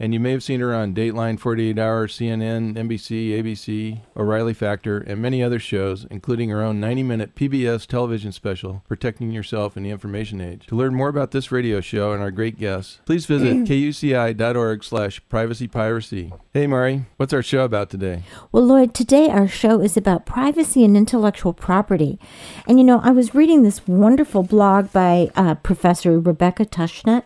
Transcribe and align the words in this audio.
And 0.00 0.14
you 0.14 0.20
may 0.20 0.30
have 0.30 0.44
seen 0.44 0.60
her 0.60 0.72
on 0.72 0.94
Dateline 0.94 1.40
48 1.40 1.76
Hour, 1.76 2.06
CNN, 2.06 2.74
NBC, 2.74 3.30
ABC, 3.30 4.00
O'Reilly 4.16 4.54
Factor, 4.54 4.98
and 4.98 5.20
many 5.20 5.42
other 5.42 5.58
shows, 5.58 6.06
including 6.08 6.50
her 6.50 6.62
own 6.62 6.78
90 6.78 7.02
minute 7.02 7.34
PBS 7.34 7.84
television 7.84 8.30
special, 8.30 8.84
Protecting 8.86 9.32
Yourself 9.32 9.76
in 9.76 9.82
the 9.82 9.90
Information 9.90 10.40
Age. 10.40 10.66
To 10.68 10.76
learn 10.76 10.94
more 10.94 11.08
about 11.08 11.32
this 11.32 11.50
radio 11.50 11.80
show 11.80 12.12
and 12.12 12.22
our 12.22 12.30
great 12.30 12.60
guests, 12.60 13.00
please 13.06 13.26
visit 13.26 13.56
kuci.org 13.68 14.84
slash 14.84 15.20
privacypiracy. 15.28 16.38
Hey, 16.54 16.68
Mari, 16.68 17.06
what's 17.16 17.32
our 17.32 17.42
show 17.42 17.64
about 17.64 17.90
today? 17.90 18.22
Well, 18.52 18.64
Lloyd, 18.64 18.94
today 18.94 19.28
our 19.28 19.48
show 19.48 19.80
is 19.80 19.96
about 19.96 20.26
privacy 20.26 20.84
and 20.84 20.96
intellectual 20.96 21.52
property. 21.52 22.20
And 22.68 22.78
you 22.78 22.84
know, 22.84 23.00
I 23.02 23.10
was 23.10 23.34
reading 23.34 23.64
this 23.64 23.84
wonderful 23.88 24.44
blog 24.44 24.92
by 24.92 25.32
uh, 25.34 25.56
Professor 25.56 26.20
Rebecca 26.20 26.66
Tushnet 26.66 27.24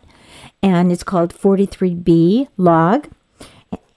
and 0.62 0.92
it's 0.92 1.02
called 1.02 1.34
43B 1.34 2.48
Log. 2.56 3.08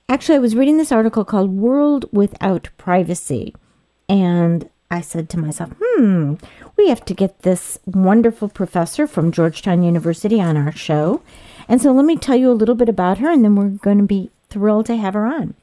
Actually, 0.08 0.35
I 0.35 0.39
was 0.39 0.55
reading 0.55 0.77
this 0.77 0.91
article 0.91 1.25
called 1.25 1.52
World 1.52 2.05
Without 2.11 2.69
Privacy, 2.77 3.55
and 4.08 4.69
I 4.91 5.02
said 5.02 5.30
to 5.30 5.39
myself, 5.39 5.71
hmm, 5.81 6.36
we 6.77 6.89
have 6.89 7.03
to 7.05 7.13
get 7.13 7.41
this 7.41 7.80
wonderful 7.86 8.49
professor 8.49 9.08
from 9.08 9.31
Georgetown 9.31 9.83
University 9.83 10.39
on 10.39 10.58
our 10.58 10.71
show. 10.71 11.21
And 11.67 11.81
so 11.81 11.91
let 11.91 12.05
me 12.05 12.16
tell 12.16 12.36
you 12.36 12.52
a 12.52 12.53
little 12.53 12.75
bit 12.75 12.89
about 12.89 13.17
her, 13.17 13.31
and 13.31 13.43
then 13.43 13.55
we're 13.55 13.69
going 13.69 13.97
to 13.97 14.03
be 14.03 14.30
thrilled 14.49 14.86
to 14.88 14.95
have 14.95 15.16
her 15.16 15.25
on. 15.25 15.55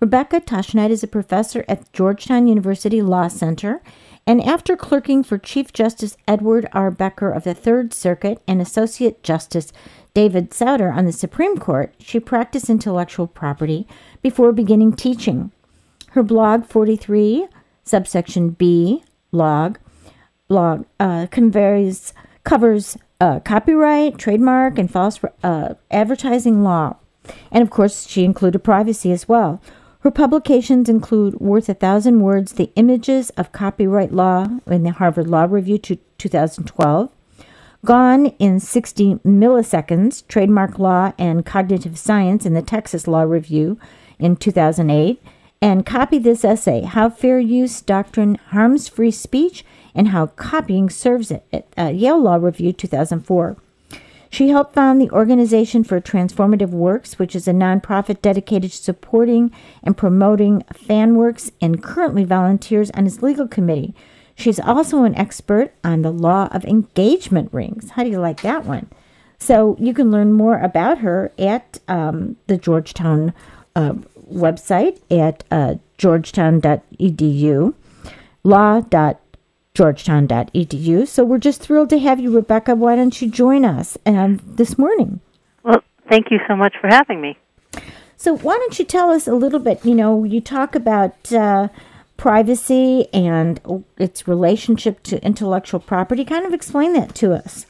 Rebecca 0.00 0.40
Tushnet 0.40 0.90
is 0.90 1.04
a 1.04 1.08
professor 1.08 1.64
at 1.68 1.92
Georgetown 1.92 2.48
University 2.48 3.02
Law 3.02 3.28
Center, 3.28 3.82
and 4.26 4.42
after 4.42 4.76
clerking 4.76 5.22
for 5.22 5.38
Chief 5.38 5.72
Justice 5.72 6.16
Edward 6.28 6.68
R. 6.72 6.90
Becker 6.90 7.30
of 7.30 7.44
the 7.44 7.54
Third 7.54 7.92
Circuit 7.92 8.40
and 8.46 8.60
Associate 8.60 9.20
Justice 9.22 9.72
David 10.14 10.52
Souter 10.54 10.90
on 10.90 11.06
the 11.06 11.12
Supreme 11.12 11.58
Court, 11.58 11.94
she 11.98 12.20
practiced 12.20 12.70
intellectual 12.70 13.26
property 13.26 13.86
before 14.20 14.52
beginning 14.52 14.92
teaching. 14.92 15.50
Her 16.10 16.22
blog 16.22 16.66
43, 16.66 17.48
subsection 17.84 18.50
B, 18.50 19.02
log, 19.32 19.78
blog 20.46 20.84
uh, 21.00 21.26
conveys, 21.30 22.12
covers 22.44 22.96
uh, 23.20 23.40
copyright, 23.40 24.18
trademark, 24.18 24.78
and 24.78 24.90
false 24.90 25.18
uh, 25.42 25.74
advertising 25.90 26.62
law. 26.62 26.96
And 27.50 27.62
of 27.62 27.70
course, 27.70 28.06
she 28.06 28.24
included 28.24 28.60
privacy 28.60 29.12
as 29.12 29.28
well. 29.28 29.60
Her 30.02 30.10
publications 30.10 30.88
include 30.88 31.38
Worth 31.38 31.68
a 31.68 31.74
Thousand 31.74 32.22
Words 32.22 32.54
The 32.54 32.72
Images 32.74 33.30
of 33.30 33.52
Copyright 33.52 34.12
Law 34.12 34.48
in 34.66 34.82
the 34.82 34.90
Harvard 34.90 35.28
Law 35.28 35.46
Review 35.48 35.78
to 35.78 35.96
2012, 36.18 37.08
Gone 37.84 38.26
in 38.40 38.58
60 38.58 39.16
Milliseconds 39.24 40.26
Trademark 40.26 40.80
Law 40.80 41.12
and 41.18 41.46
Cognitive 41.46 41.96
Science 41.96 42.44
in 42.44 42.54
the 42.54 42.62
Texas 42.62 43.06
Law 43.06 43.22
Review 43.22 43.78
in 44.18 44.34
2008. 44.34 45.22
And 45.60 45.86
copy 45.86 46.18
this 46.18 46.44
essay 46.44 46.82
How 46.82 47.08
Fair 47.08 47.38
Use 47.38 47.80
Doctrine 47.80 48.34
Harms 48.48 48.88
Free 48.88 49.12
Speech 49.12 49.64
and 49.94 50.08
How 50.08 50.26
Copying 50.26 50.90
Serves 50.90 51.30
It 51.30 51.46
at 51.52 51.68
uh, 51.78 51.90
Yale 51.90 52.20
Law 52.20 52.36
Review 52.36 52.72
2004. 52.72 53.56
She 54.32 54.48
helped 54.48 54.72
found 54.72 54.98
the 54.98 55.10
Organization 55.10 55.84
for 55.84 56.00
Transformative 56.00 56.70
Works, 56.70 57.18
which 57.18 57.36
is 57.36 57.46
a 57.46 57.52
nonprofit 57.52 58.22
dedicated 58.22 58.70
to 58.70 58.76
supporting 58.78 59.52
and 59.82 59.94
promoting 59.94 60.62
fan 60.72 61.16
works, 61.16 61.52
and 61.60 61.82
currently 61.82 62.24
volunteers 62.24 62.90
on 62.92 63.06
its 63.06 63.20
legal 63.20 63.46
committee. 63.46 63.94
She's 64.34 64.58
also 64.58 65.04
an 65.04 65.14
expert 65.16 65.74
on 65.84 66.00
the 66.00 66.10
law 66.10 66.48
of 66.50 66.64
engagement 66.64 67.52
rings. 67.52 67.90
How 67.90 68.04
do 68.04 68.08
you 68.08 68.20
like 68.20 68.40
that 68.40 68.64
one? 68.64 68.88
So 69.38 69.76
you 69.78 69.92
can 69.92 70.10
learn 70.10 70.32
more 70.32 70.58
about 70.60 70.98
her 70.98 71.30
at 71.38 71.78
um, 71.86 72.36
the 72.46 72.56
Georgetown 72.56 73.34
uh, 73.76 73.92
website 74.32 74.98
at 75.10 75.44
uh, 75.50 75.74
georgetown.edu, 75.98 77.74
law.georgetown.edu. 78.44 79.18
So 79.74 81.24
we're 81.24 81.38
just 81.38 81.62
thrilled 81.62 81.90
to 81.90 81.98
have 81.98 82.20
you, 82.20 82.34
Rebecca. 82.34 82.74
Why 82.74 82.96
don't 82.96 83.20
you 83.20 83.30
join 83.30 83.64
us 83.64 83.96
um, 84.04 84.40
this 84.44 84.76
morning? 84.76 85.20
Well, 85.62 85.82
thank 86.08 86.30
you 86.30 86.38
so 86.46 86.56
much 86.56 86.74
for 86.80 86.88
having 86.88 87.20
me. 87.20 87.38
So 88.16 88.36
why 88.36 88.56
don't 88.58 88.78
you 88.78 88.84
tell 88.84 89.10
us 89.10 89.26
a 89.26 89.34
little 89.34 89.60
bit? 89.60 89.84
You 89.84 89.94
know, 89.94 90.24
you 90.24 90.40
talk 90.40 90.74
about. 90.74 91.32
Uh, 91.32 91.68
privacy 92.22 93.08
and 93.12 93.84
its 93.98 94.28
relationship 94.28 95.02
to 95.02 95.20
intellectual 95.24 95.80
property. 95.80 96.24
Kind 96.24 96.46
of 96.46 96.52
explain 96.52 96.92
that 96.92 97.16
to 97.16 97.32
us. 97.32 97.66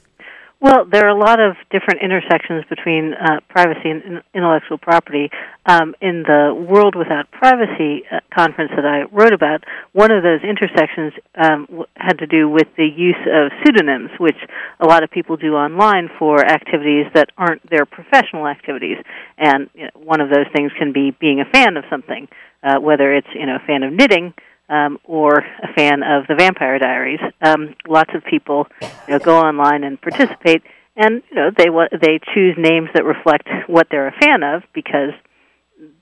Well, 0.62 0.84
there 0.88 1.04
are 1.04 1.08
a 1.08 1.18
lot 1.18 1.40
of 1.40 1.56
different 1.72 2.02
intersections 2.02 2.64
between 2.70 3.14
uh, 3.14 3.40
privacy 3.48 3.90
and 3.90 4.22
intellectual 4.32 4.78
property. 4.78 5.28
Um, 5.66 5.96
in 6.00 6.22
the 6.22 6.54
World 6.54 6.94
Without 6.94 7.28
Privacy 7.32 8.04
uh, 8.06 8.20
conference 8.32 8.70
that 8.76 8.86
I 8.86 9.02
wrote 9.10 9.32
about, 9.32 9.64
one 9.92 10.12
of 10.12 10.22
those 10.22 10.38
intersections 10.46 11.14
um, 11.34 11.66
w- 11.66 11.84
had 11.96 12.18
to 12.20 12.28
do 12.28 12.48
with 12.48 12.68
the 12.76 12.86
use 12.86 13.18
of 13.26 13.50
pseudonyms, 13.58 14.10
which 14.20 14.38
a 14.78 14.86
lot 14.86 15.02
of 15.02 15.10
people 15.10 15.36
do 15.36 15.54
online 15.54 16.08
for 16.16 16.38
activities 16.46 17.06
that 17.14 17.30
aren't 17.36 17.68
their 17.68 17.84
professional 17.84 18.46
activities. 18.46 18.98
And 19.38 19.68
you 19.74 19.86
know, 19.86 19.90
one 19.98 20.20
of 20.20 20.30
those 20.30 20.46
things 20.54 20.70
can 20.78 20.92
be 20.92 21.10
being 21.10 21.40
a 21.40 21.50
fan 21.52 21.76
of 21.76 21.82
something, 21.90 22.28
uh, 22.62 22.78
whether 22.78 23.12
it's 23.12 23.26
you 23.34 23.46
know 23.46 23.56
a 23.56 23.66
fan 23.66 23.82
of 23.82 23.92
knitting 23.92 24.32
um, 24.68 24.98
or 25.04 25.38
a 25.38 25.72
fan 25.74 26.02
of 26.02 26.26
the 26.28 26.34
Vampire 26.34 26.78
Diaries. 26.78 27.20
Um, 27.40 27.74
lots 27.86 28.10
of 28.14 28.24
people 28.24 28.66
you 28.80 29.14
know, 29.14 29.18
go 29.18 29.38
online 29.38 29.84
and 29.84 30.00
participate, 30.00 30.62
and 30.96 31.22
you 31.30 31.36
know 31.36 31.50
they 31.56 31.68
they 31.98 32.20
choose 32.34 32.56
names 32.58 32.88
that 32.94 33.04
reflect 33.04 33.48
what 33.66 33.88
they're 33.90 34.08
a 34.08 34.18
fan 34.20 34.42
of 34.42 34.62
because 34.72 35.12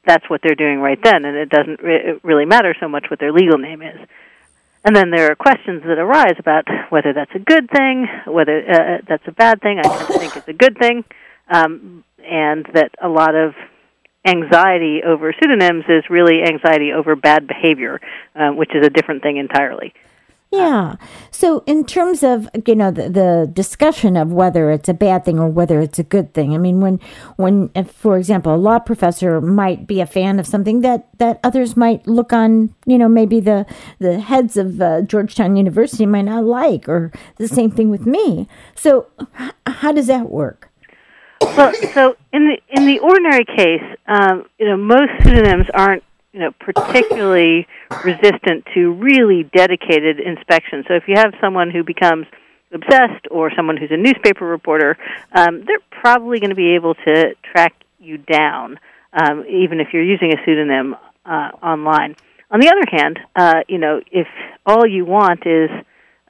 that's 0.07 0.29
what 0.29 0.41
they're 0.43 0.55
doing 0.55 0.81
right 0.81 0.99
then, 1.03 1.25
and 1.25 1.37
it 1.37 1.49
doesn't 1.49 1.83
re- 1.83 2.19
really 2.23 2.45
matter 2.45 2.75
so 2.81 2.89
much 2.89 3.07
what 3.11 3.19
their 3.19 3.33
legal 3.33 3.59
name 3.59 3.83
is. 3.83 3.99
And 4.85 4.97
then 4.97 5.11
there 5.11 5.31
are 5.31 5.35
questions 5.35 5.83
that 5.83 5.99
arise 5.99 6.37
about 6.39 6.65
whether 6.89 7.13
that's 7.13 7.35
a 7.35 7.39
good 7.39 7.69
thing, 7.71 8.09
whether 8.27 8.59
uh, 8.59 8.99
that's 9.07 9.27
a 9.27 9.33
bad 9.33 9.61
thing. 9.61 9.79
I 9.79 9.83
tend 9.83 10.07
to 10.07 10.19
think 10.19 10.37
it's 10.37 10.49
a 10.49 10.55
good 10.55 10.79
thing, 10.79 11.05
um, 11.49 12.03
and 12.25 12.67
that 12.73 12.95
a 13.03 13.09
lot 13.09 13.35
of 13.35 13.55
anxiety 14.25 15.01
over 15.07 15.33
pseudonyms 15.33 15.85
is 15.89 16.05
really 16.11 16.43
anxiety 16.43 16.93
over 16.93 17.17
bad 17.17 17.47
behavior, 17.47 18.01
uh, 18.35 18.51
which 18.51 18.71
is 18.75 18.87
a 18.87 18.91
different 18.91 19.23
thing 19.23 19.37
entirely. 19.37 19.95
Yeah. 20.53 20.97
So, 21.31 21.63
in 21.67 21.85
terms 21.85 22.25
of 22.25 22.49
you 22.67 22.75
know 22.75 22.91
the, 22.91 23.09
the 23.09 23.51
discussion 23.53 24.17
of 24.17 24.33
whether 24.33 24.73
it's 24.73 24.89
a 24.89 24.95
bad 24.95 25.25
thing 25.25 25.39
or 25.39 25.49
whether 25.49 25.81
it's 25.81 26.01
a 26.01 26.03
good 26.03 26.35
thing, 26.35 26.55
I 26.55 26.59
mean, 26.59 26.81
when 26.81 26.99
when 27.37 27.71
if, 27.77 27.93
for 27.93 28.19
example, 28.19 28.53
a 28.53 28.57
law 28.57 28.81
professor 28.81 29.41
might 29.41 29.87
be 29.87 30.01
a 30.01 30.07
fan 30.07 30.41
of 30.41 30.49
something 30.49 30.81
that 30.81 31.07
that 31.19 31.39
others 31.45 31.77
might 31.77 32.05
look 32.09 32.33
on, 32.33 32.75
you 32.85 32.99
know, 32.99 33.09
maybe 33.09 33.39
the 33.39 33.65
the 34.01 34.19
heads 34.19 34.57
of 34.57 34.81
uh, 34.81 35.03
Georgetown 35.03 35.55
University 35.55 36.05
might 36.05 36.23
not 36.23 36.45
like, 36.45 36.89
or 36.89 37.13
the 37.37 37.47
same 37.47 37.71
thing 37.71 37.89
with 37.89 38.05
me. 38.05 38.49
So, 38.75 39.07
h- 39.39 39.53
how 39.69 39.93
does 39.93 40.09
that 40.09 40.31
work? 40.31 40.70
Well, 41.57 41.73
so 41.93 42.17
in 42.33 42.49
the 42.49 42.59
in 42.71 42.87
the 42.87 43.01
ordinary 43.01 43.45
case, 43.45 43.83
um, 44.07 44.47
you 44.59 44.67
know, 44.67 44.77
most 44.77 45.11
pseudonyms 45.23 45.67
aren't 45.75 46.03
you 46.33 46.41
know 46.41 46.53
particularly 46.53 47.67
resistant 48.05 48.67
to 48.75 48.93
really 48.93 49.45
dedicated 49.55 50.21
inspection. 50.21 50.85
So 50.89 50.95
if 50.95 51.05
you 51.09 51.17
have 51.17 51.35
someone 51.41 51.71
who 51.71 51.83
becomes 51.83 52.27
obsessed 52.73 53.27
or 53.31 53.51
someone 53.55 53.77
who's 53.77 53.91
a 53.91 53.97
newspaper 53.97 54.47
reporter, 54.47 54.97
um, 55.33 55.65
they're 55.67 55.85
probably 55.91 56.39
going 56.39 56.51
to 56.51 56.57
be 56.57 56.75
able 56.75 56.95
to 56.95 57.35
track 57.43 57.75
you 57.99 58.19
down, 58.19 58.79
um, 59.13 59.45
even 59.49 59.81
if 59.81 59.89
you're 59.93 60.05
using 60.05 60.33
a 60.33 60.37
pseudonym 60.45 60.95
uh, 61.27 61.51
online. 61.63 62.17
On 62.51 62.61
the 62.61 62.69
other 62.69 62.85
hand, 62.91 63.19
uh, 63.37 63.61
you 63.69 63.79
know, 63.79 64.01
if 64.11 64.27
all 64.67 64.87
you 64.87 65.05
want 65.05 65.47
is 65.47 65.71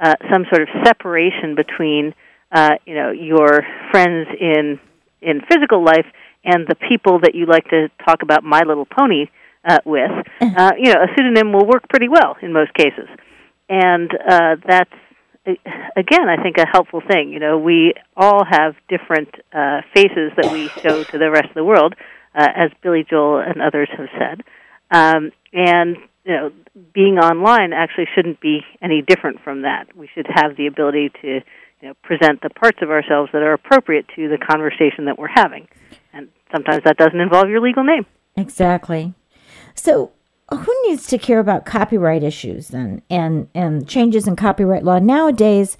uh, 0.00 0.14
some 0.32 0.44
sort 0.50 0.62
of 0.62 0.68
separation 0.84 1.54
between, 1.54 2.14
uh, 2.52 2.72
you 2.86 2.94
know, 2.94 3.10
your 3.10 3.66
friends 3.90 4.28
in 4.38 4.80
in 5.22 5.40
physical 5.48 5.84
life 5.84 6.06
and 6.44 6.66
the 6.66 6.76
people 6.88 7.20
that 7.20 7.34
you 7.34 7.46
like 7.46 7.68
to 7.68 7.88
talk 8.04 8.22
about 8.22 8.42
My 8.42 8.62
Little 8.66 8.86
Pony 8.86 9.26
uh, 9.64 9.78
with, 9.84 10.10
uh, 10.40 10.72
you 10.78 10.92
know, 10.92 11.02
a 11.02 11.06
pseudonym 11.14 11.52
will 11.52 11.66
work 11.66 11.88
pretty 11.88 12.08
well 12.08 12.36
in 12.42 12.52
most 12.52 12.72
cases, 12.74 13.08
and 13.68 14.10
uh, 14.12 14.56
that's 14.66 14.92
again, 15.96 16.28
I 16.28 16.42
think 16.42 16.58
a 16.58 16.66
helpful 16.70 17.00
thing. 17.06 17.32
You 17.32 17.40
know, 17.40 17.58
we 17.58 17.94
all 18.16 18.44
have 18.44 18.74
different 18.88 19.34
uh, 19.52 19.80
faces 19.94 20.32
that 20.36 20.52
we 20.52 20.68
show 20.68 21.02
to 21.04 21.18
the 21.18 21.30
rest 21.30 21.48
of 21.48 21.54
the 21.54 21.64
world, 21.64 21.94
uh, 22.34 22.48
as 22.54 22.70
Billy 22.82 23.04
Joel 23.08 23.40
and 23.40 23.62
others 23.62 23.88
have 23.96 24.08
said, 24.18 24.42
um, 24.90 25.32
and 25.52 25.96
you 26.24 26.32
know, 26.32 26.50
being 26.92 27.18
online 27.18 27.72
actually 27.72 28.06
shouldn't 28.14 28.40
be 28.40 28.60
any 28.82 29.02
different 29.02 29.40
from 29.42 29.62
that. 29.62 29.96
We 29.96 30.08
should 30.14 30.26
have 30.28 30.56
the 30.56 30.66
ability 30.66 31.10
to 31.22 31.40
you 31.80 31.88
know, 31.88 31.94
present 32.02 32.42
the 32.42 32.50
parts 32.50 32.78
of 32.82 32.90
ourselves 32.90 33.30
that 33.32 33.42
are 33.42 33.52
appropriate 33.52 34.06
to 34.16 34.28
the 34.28 34.38
conversation 34.38 35.06
that 35.06 35.18
we're 35.18 35.28
having. 35.34 35.66
And 36.12 36.28
sometimes 36.52 36.82
that 36.84 36.96
doesn't 36.96 37.20
involve 37.20 37.48
your 37.48 37.60
legal 37.60 37.84
name. 37.84 38.04
Exactly. 38.36 39.14
So, 39.74 40.12
who 40.52 40.74
needs 40.88 41.06
to 41.06 41.18
care 41.18 41.38
about 41.38 41.64
copyright 41.64 42.24
issues 42.24 42.68
then 42.68 43.02
and, 43.08 43.48
and 43.54 43.88
changes 43.88 44.26
in 44.26 44.34
copyright 44.34 44.84
law? 44.84 44.98
Nowadays, 44.98 45.78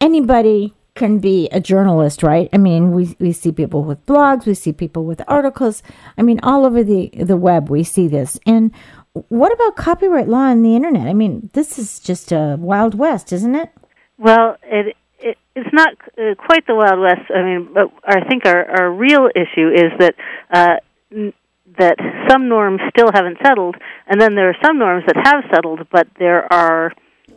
anybody 0.00 0.72
can 0.94 1.18
be 1.18 1.48
a 1.50 1.60
journalist, 1.60 2.22
right? 2.22 2.48
I 2.52 2.58
mean, 2.58 2.92
we, 2.92 3.16
we 3.18 3.32
see 3.32 3.50
people 3.50 3.82
with 3.82 4.04
blogs, 4.06 4.46
we 4.46 4.54
see 4.54 4.72
people 4.72 5.04
with 5.04 5.20
articles. 5.26 5.82
I 6.16 6.22
mean, 6.22 6.38
all 6.44 6.64
over 6.64 6.84
the, 6.84 7.10
the 7.14 7.36
web, 7.36 7.68
we 7.68 7.82
see 7.82 8.06
this. 8.06 8.38
And 8.46 8.70
what 9.14 9.52
about 9.52 9.76
copyright 9.76 10.28
law 10.28 10.46
on 10.50 10.62
the 10.62 10.74
internet? 10.74 11.06
I 11.06 11.12
mean, 11.12 11.50
this 11.52 11.78
is 11.78 12.00
just 12.00 12.32
a 12.32 12.56
wild 12.58 12.94
west, 12.94 13.32
isn't 13.32 13.54
it? 13.54 13.70
Well, 14.18 14.56
it, 14.64 14.96
it 15.20 15.38
it's 15.54 15.72
not 15.72 15.94
uh, 16.18 16.34
quite 16.36 16.66
the 16.66 16.74
wild 16.74 17.00
west. 17.00 17.30
I 17.34 17.42
mean, 17.42 17.68
but 17.72 17.92
I 18.04 18.26
think 18.28 18.44
our 18.44 18.64
our 18.64 18.90
real 18.90 19.28
issue 19.34 19.70
is 19.72 19.92
that 19.98 20.14
uh, 20.50 20.76
n- 21.12 21.32
that 21.78 21.96
some 22.28 22.48
norms 22.48 22.80
still 22.90 23.10
haven't 23.12 23.38
settled, 23.42 23.76
and 24.06 24.20
then 24.20 24.34
there 24.34 24.48
are 24.50 24.56
some 24.64 24.78
norms 24.78 25.04
that 25.06 25.16
have 25.16 25.44
settled, 25.52 25.86
but 25.90 26.08
there 26.18 26.52
are 26.52 26.92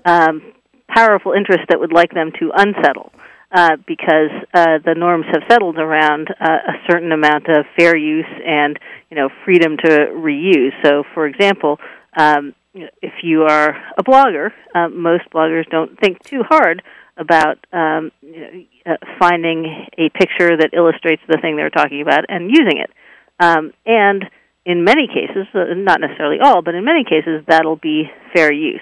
um, 0.06 0.54
powerful 0.88 1.34
interests 1.34 1.66
that 1.70 1.80
would 1.80 1.94
like 1.94 2.12
them 2.12 2.32
to 2.40 2.52
unsettle. 2.56 3.12
Uh, 3.50 3.78
because 3.88 4.30
uh, 4.54 4.78
the 4.84 4.94
norms 4.94 5.26
have 5.32 5.42
settled 5.50 5.78
around 5.78 6.28
uh, 6.32 6.58
a 6.68 6.92
certain 6.92 7.14
amount 7.14 7.48
of 7.48 7.66
fair 7.80 7.96
use 7.96 8.26
and 8.46 8.78
you 9.10 9.16
know 9.16 9.30
freedom 9.46 9.78
to 9.78 9.90
reuse. 10.12 10.74
So, 10.84 11.04
for 11.14 11.26
example, 11.26 11.78
um, 12.18 12.54
if 12.74 13.14
you 13.24 13.44
are 13.44 13.70
a 13.98 14.04
blogger, 14.04 14.52
uh, 14.76 14.90
most 14.90 15.24
bloggers 15.34 15.66
don't 15.70 15.98
think 15.98 16.22
too 16.24 16.44
hard 16.44 16.84
about 17.16 17.58
um, 17.72 18.12
you 18.22 18.40
know, 18.86 18.94
uh, 18.94 18.98
finding 19.18 19.88
a 19.98 20.10
picture 20.10 20.58
that 20.58 20.72
illustrates 20.74 21.22
the 21.28 21.38
thing 21.42 21.56
they're 21.56 21.70
talking 21.70 22.02
about 22.02 22.26
and 22.30 22.50
using 22.50 22.80
it. 22.80 22.92
Um, 23.40 23.72
and 23.86 24.26
in 24.66 24.84
many 24.84 25.08
cases, 25.08 25.48
uh, 25.54 25.74
not 25.76 26.02
necessarily 26.02 26.40
all, 26.44 26.62
but 26.62 26.76
in 26.76 26.84
many 26.84 27.04
cases, 27.04 27.44
that'll 27.48 27.78
be 27.78 28.12
fair 28.34 28.52
use. 28.52 28.82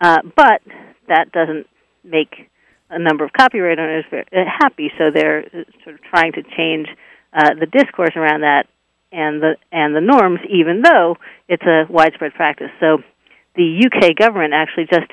Uh, 0.00 0.18
but 0.36 0.60
that 1.08 1.32
doesn't 1.32 1.66
make 2.04 2.50
a 2.90 2.98
number 2.98 3.24
of 3.24 3.32
copyright 3.32 3.78
owners 3.78 4.04
uh, 4.12 4.20
happy, 4.46 4.90
so 4.98 5.10
they're 5.12 5.44
uh, 5.46 5.64
sort 5.84 5.96
of 5.96 6.02
trying 6.02 6.32
to 6.32 6.42
change 6.56 6.88
uh, 7.32 7.54
the 7.58 7.66
discourse 7.66 8.16
around 8.16 8.42
that 8.42 8.66
and 9.12 9.42
the 9.42 9.56
and 9.72 9.94
the 9.94 10.00
norms, 10.00 10.40
even 10.48 10.82
though 10.82 11.16
it's 11.48 11.62
a 11.64 11.84
widespread 11.90 12.34
practice. 12.34 12.70
So, 12.80 12.98
the 13.54 13.86
UK 13.86 14.16
government 14.16 14.52
actually 14.52 14.86
just 14.86 15.10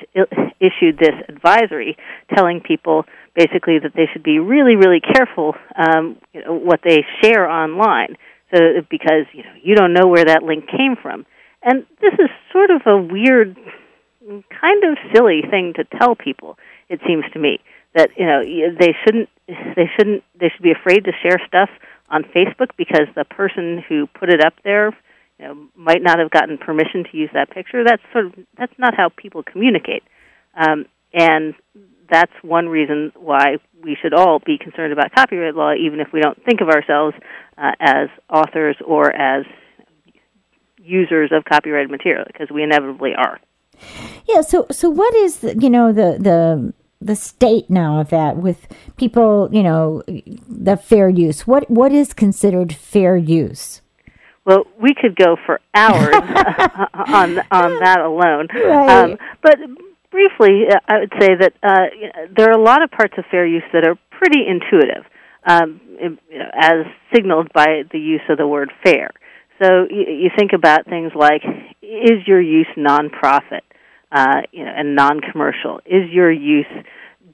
issued 0.60 0.98
this 0.98 1.14
advisory 1.28 1.96
telling 2.34 2.60
people 2.60 3.04
basically 3.34 3.78
that 3.78 3.92
they 3.96 4.06
should 4.12 4.22
be 4.22 4.38
really, 4.38 4.76
really 4.76 5.00
careful 5.00 5.54
um, 5.76 6.18
you 6.32 6.44
know, 6.44 6.54
what 6.54 6.80
they 6.84 7.04
share 7.22 7.48
online, 7.48 8.16
so 8.54 8.60
because 8.90 9.26
you 9.32 9.42
know 9.42 9.54
you 9.62 9.74
don't 9.74 9.92
know 9.92 10.06
where 10.06 10.24
that 10.26 10.42
link 10.42 10.66
came 10.68 10.96
from, 11.00 11.26
and 11.62 11.86
this 12.00 12.14
is 12.14 12.28
sort 12.52 12.70
of 12.70 12.82
a 12.86 12.96
weird, 12.96 13.56
kind 14.60 14.84
of 14.84 14.98
silly 15.14 15.42
thing 15.50 15.72
to 15.76 15.84
tell 15.98 16.14
people 16.14 16.56
it 16.88 17.00
seems 17.06 17.24
to 17.32 17.38
me 17.38 17.60
that 17.94 18.10
you 18.16 18.26
know 18.26 18.42
they 18.44 18.94
shouldn't 19.04 19.28
they 19.46 19.90
shouldn't 19.96 20.22
they 20.38 20.50
should 20.50 20.62
be 20.62 20.72
afraid 20.72 21.04
to 21.04 21.12
share 21.22 21.38
stuff 21.46 21.70
on 22.08 22.24
Facebook 22.24 22.70
because 22.76 23.06
the 23.14 23.24
person 23.24 23.82
who 23.88 24.06
put 24.06 24.30
it 24.30 24.44
up 24.44 24.54
there 24.64 24.96
you 25.38 25.46
know, 25.46 25.68
might 25.76 26.02
not 26.02 26.18
have 26.18 26.30
gotten 26.30 26.58
permission 26.58 27.04
to 27.10 27.16
use 27.16 27.30
that 27.34 27.50
picture. 27.50 27.82
That's 27.84 28.02
sort 28.12 28.26
of 28.26 28.32
that's 28.56 28.72
not 28.78 28.94
how 28.94 29.10
people 29.16 29.42
communicate, 29.42 30.02
um, 30.56 30.86
and 31.12 31.54
that's 32.10 32.32
one 32.42 32.68
reason 32.68 33.12
why 33.16 33.56
we 33.82 33.96
should 34.00 34.14
all 34.14 34.38
be 34.38 34.58
concerned 34.58 34.92
about 34.92 35.14
copyright 35.14 35.54
law, 35.54 35.72
even 35.74 36.00
if 36.00 36.08
we 36.12 36.20
don't 36.20 36.42
think 36.44 36.60
of 36.60 36.68
ourselves 36.68 37.16
uh, 37.58 37.72
as 37.80 38.08
authors 38.28 38.76
or 38.84 39.10
as 39.14 39.44
users 40.78 41.30
of 41.32 41.44
copyrighted 41.44 41.90
material, 41.90 42.24
because 42.26 42.48
we 42.50 42.62
inevitably 42.62 43.14
are. 43.16 43.40
Yeah. 44.26 44.40
So, 44.40 44.66
so 44.70 44.90
what 44.90 45.14
is 45.14 45.38
the, 45.38 45.56
you 45.58 45.70
know 45.70 45.92
the 45.92 46.16
the 46.18 46.72
the 47.04 47.14
state 47.14 47.68
now 47.68 48.00
of 48.00 48.08
that 48.08 48.38
with 48.38 48.66
people, 48.96 49.50
you 49.52 49.62
know, 49.62 50.02
the 50.06 50.76
fair 50.76 51.08
use. 51.08 51.46
What 51.46 51.70
what 51.70 51.92
is 51.92 52.14
considered 52.14 52.72
fair 52.72 53.16
use? 53.16 53.82
Well, 54.46 54.64
we 54.80 54.94
could 54.94 55.16
go 55.16 55.36
for 55.44 55.60
hours 55.74 56.14
on 56.94 57.38
on 57.50 57.78
that 57.80 58.00
alone. 58.00 58.48
Right. 58.54 59.12
Um, 59.12 59.18
but 59.42 59.58
briefly, 60.10 60.64
uh, 60.70 60.80
I 60.88 60.98
would 61.00 61.12
say 61.20 61.34
that 61.38 61.52
uh, 61.62 62.26
there 62.34 62.48
are 62.48 62.58
a 62.58 62.62
lot 62.62 62.82
of 62.82 62.90
parts 62.90 63.14
of 63.18 63.24
fair 63.30 63.46
use 63.46 63.62
that 63.72 63.86
are 63.86 63.98
pretty 64.10 64.44
intuitive, 64.46 65.04
um, 65.46 65.80
as 66.54 66.86
signaled 67.14 67.52
by 67.52 67.82
the 67.92 67.98
use 67.98 68.22
of 68.28 68.38
the 68.38 68.46
word 68.46 68.72
fair. 68.82 69.10
So 69.62 69.86
you, 69.90 70.06
you 70.08 70.30
think 70.36 70.52
about 70.54 70.86
things 70.86 71.12
like: 71.14 71.42
is 71.82 72.26
your 72.26 72.40
use 72.40 72.68
nonprofit? 72.76 73.60
Uh, 74.14 74.42
you 74.52 74.64
know, 74.64 74.72
and 74.74 74.94
non-commercial? 74.94 75.80
Is 75.84 76.08
your 76.10 76.30
use 76.30 76.70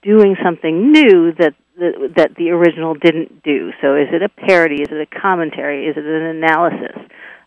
doing 0.03 0.35
something 0.43 0.91
new 0.91 1.33
that 1.39 1.55
the, 1.77 2.11
that 2.17 2.35
the 2.37 2.51
original 2.51 2.95
didn't 2.95 3.43
do? 3.43 3.71
So, 3.83 3.95
is 3.95 4.09
it 4.13 4.23
a 4.23 4.29
parody? 4.29 4.83
Is 4.83 4.89
it 4.91 5.01
a 5.01 5.21
commentary? 5.21 5.87
Is 5.87 5.97
it 5.97 6.05
an 6.05 6.43
analysis? 6.43 6.97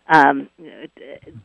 Um, 0.08 0.48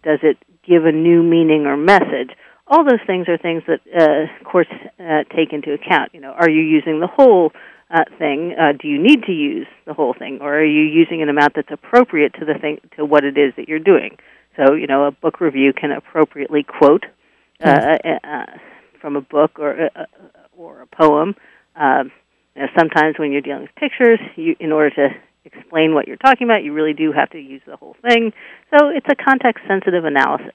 does 0.03 0.19
it 0.21 0.37
give 0.67 0.85
a 0.85 0.91
new 0.91 1.23
meaning 1.23 1.65
or 1.65 1.75
message? 1.77 2.29
All 2.67 2.83
those 2.83 3.01
things 3.07 3.27
are 3.27 3.37
things 3.37 3.63
that 3.67 3.79
uh, 3.89 4.47
courts 4.47 4.69
uh, 4.99 5.23
take 5.35 5.51
into 5.51 5.73
account. 5.73 6.13
You 6.13 6.21
know, 6.21 6.31
are 6.31 6.49
you 6.49 6.61
using 6.61 6.99
the 6.99 7.07
whole 7.07 7.51
uh, 7.89 8.03
thing? 8.19 8.53
Uh, 8.59 8.73
do 8.79 8.87
you 8.87 9.01
need 9.01 9.23
to 9.23 9.31
use 9.31 9.65
the 9.87 9.95
whole 9.95 10.13
thing, 10.13 10.37
or 10.41 10.59
are 10.59 10.65
you 10.65 10.83
using 10.83 11.23
an 11.23 11.29
amount 11.29 11.53
that's 11.55 11.71
appropriate 11.71 12.33
to 12.35 12.45
the 12.45 12.53
thing 12.59 12.79
to 12.97 13.05
what 13.05 13.23
it 13.23 13.37
is 13.37 13.53
that 13.57 13.67
you're 13.67 13.79
doing? 13.79 14.17
So, 14.55 14.75
you 14.75 14.85
know, 14.85 15.05
a 15.05 15.11
book 15.11 15.41
review 15.41 15.73
can 15.73 15.91
appropriately 15.91 16.63
quote 16.63 17.05
uh, 17.63 17.97
uh, 18.23 18.45
from 19.01 19.15
a 19.15 19.21
book 19.21 19.59
or 19.59 19.89
uh, 19.95 20.05
or 20.57 20.81
a 20.81 20.87
poem. 20.87 21.35
Um, 21.75 22.11
you 22.55 22.63
know, 22.63 22.67
sometimes 22.77 23.15
when 23.17 23.31
you're 23.31 23.41
dealing 23.41 23.63
with 23.63 23.75
pictures, 23.75 24.19
you, 24.35 24.55
in 24.59 24.71
order 24.71 24.89
to 24.95 25.09
explain 25.45 25.93
what 25.93 26.07
you're 26.07 26.17
talking 26.17 26.45
about, 26.45 26.63
you 26.63 26.73
really 26.73 26.93
do 26.93 27.11
have 27.11 27.29
to 27.31 27.39
use 27.39 27.61
the 27.65 27.77
whole 27.77 27.95
thing. 28.01 28.33
So 28.71 28.89
it's 28.89 29.05
a 29.09 29.15
context 29.15 29.63
sensitive 29.67 30.05
analysis. 30.05 30.51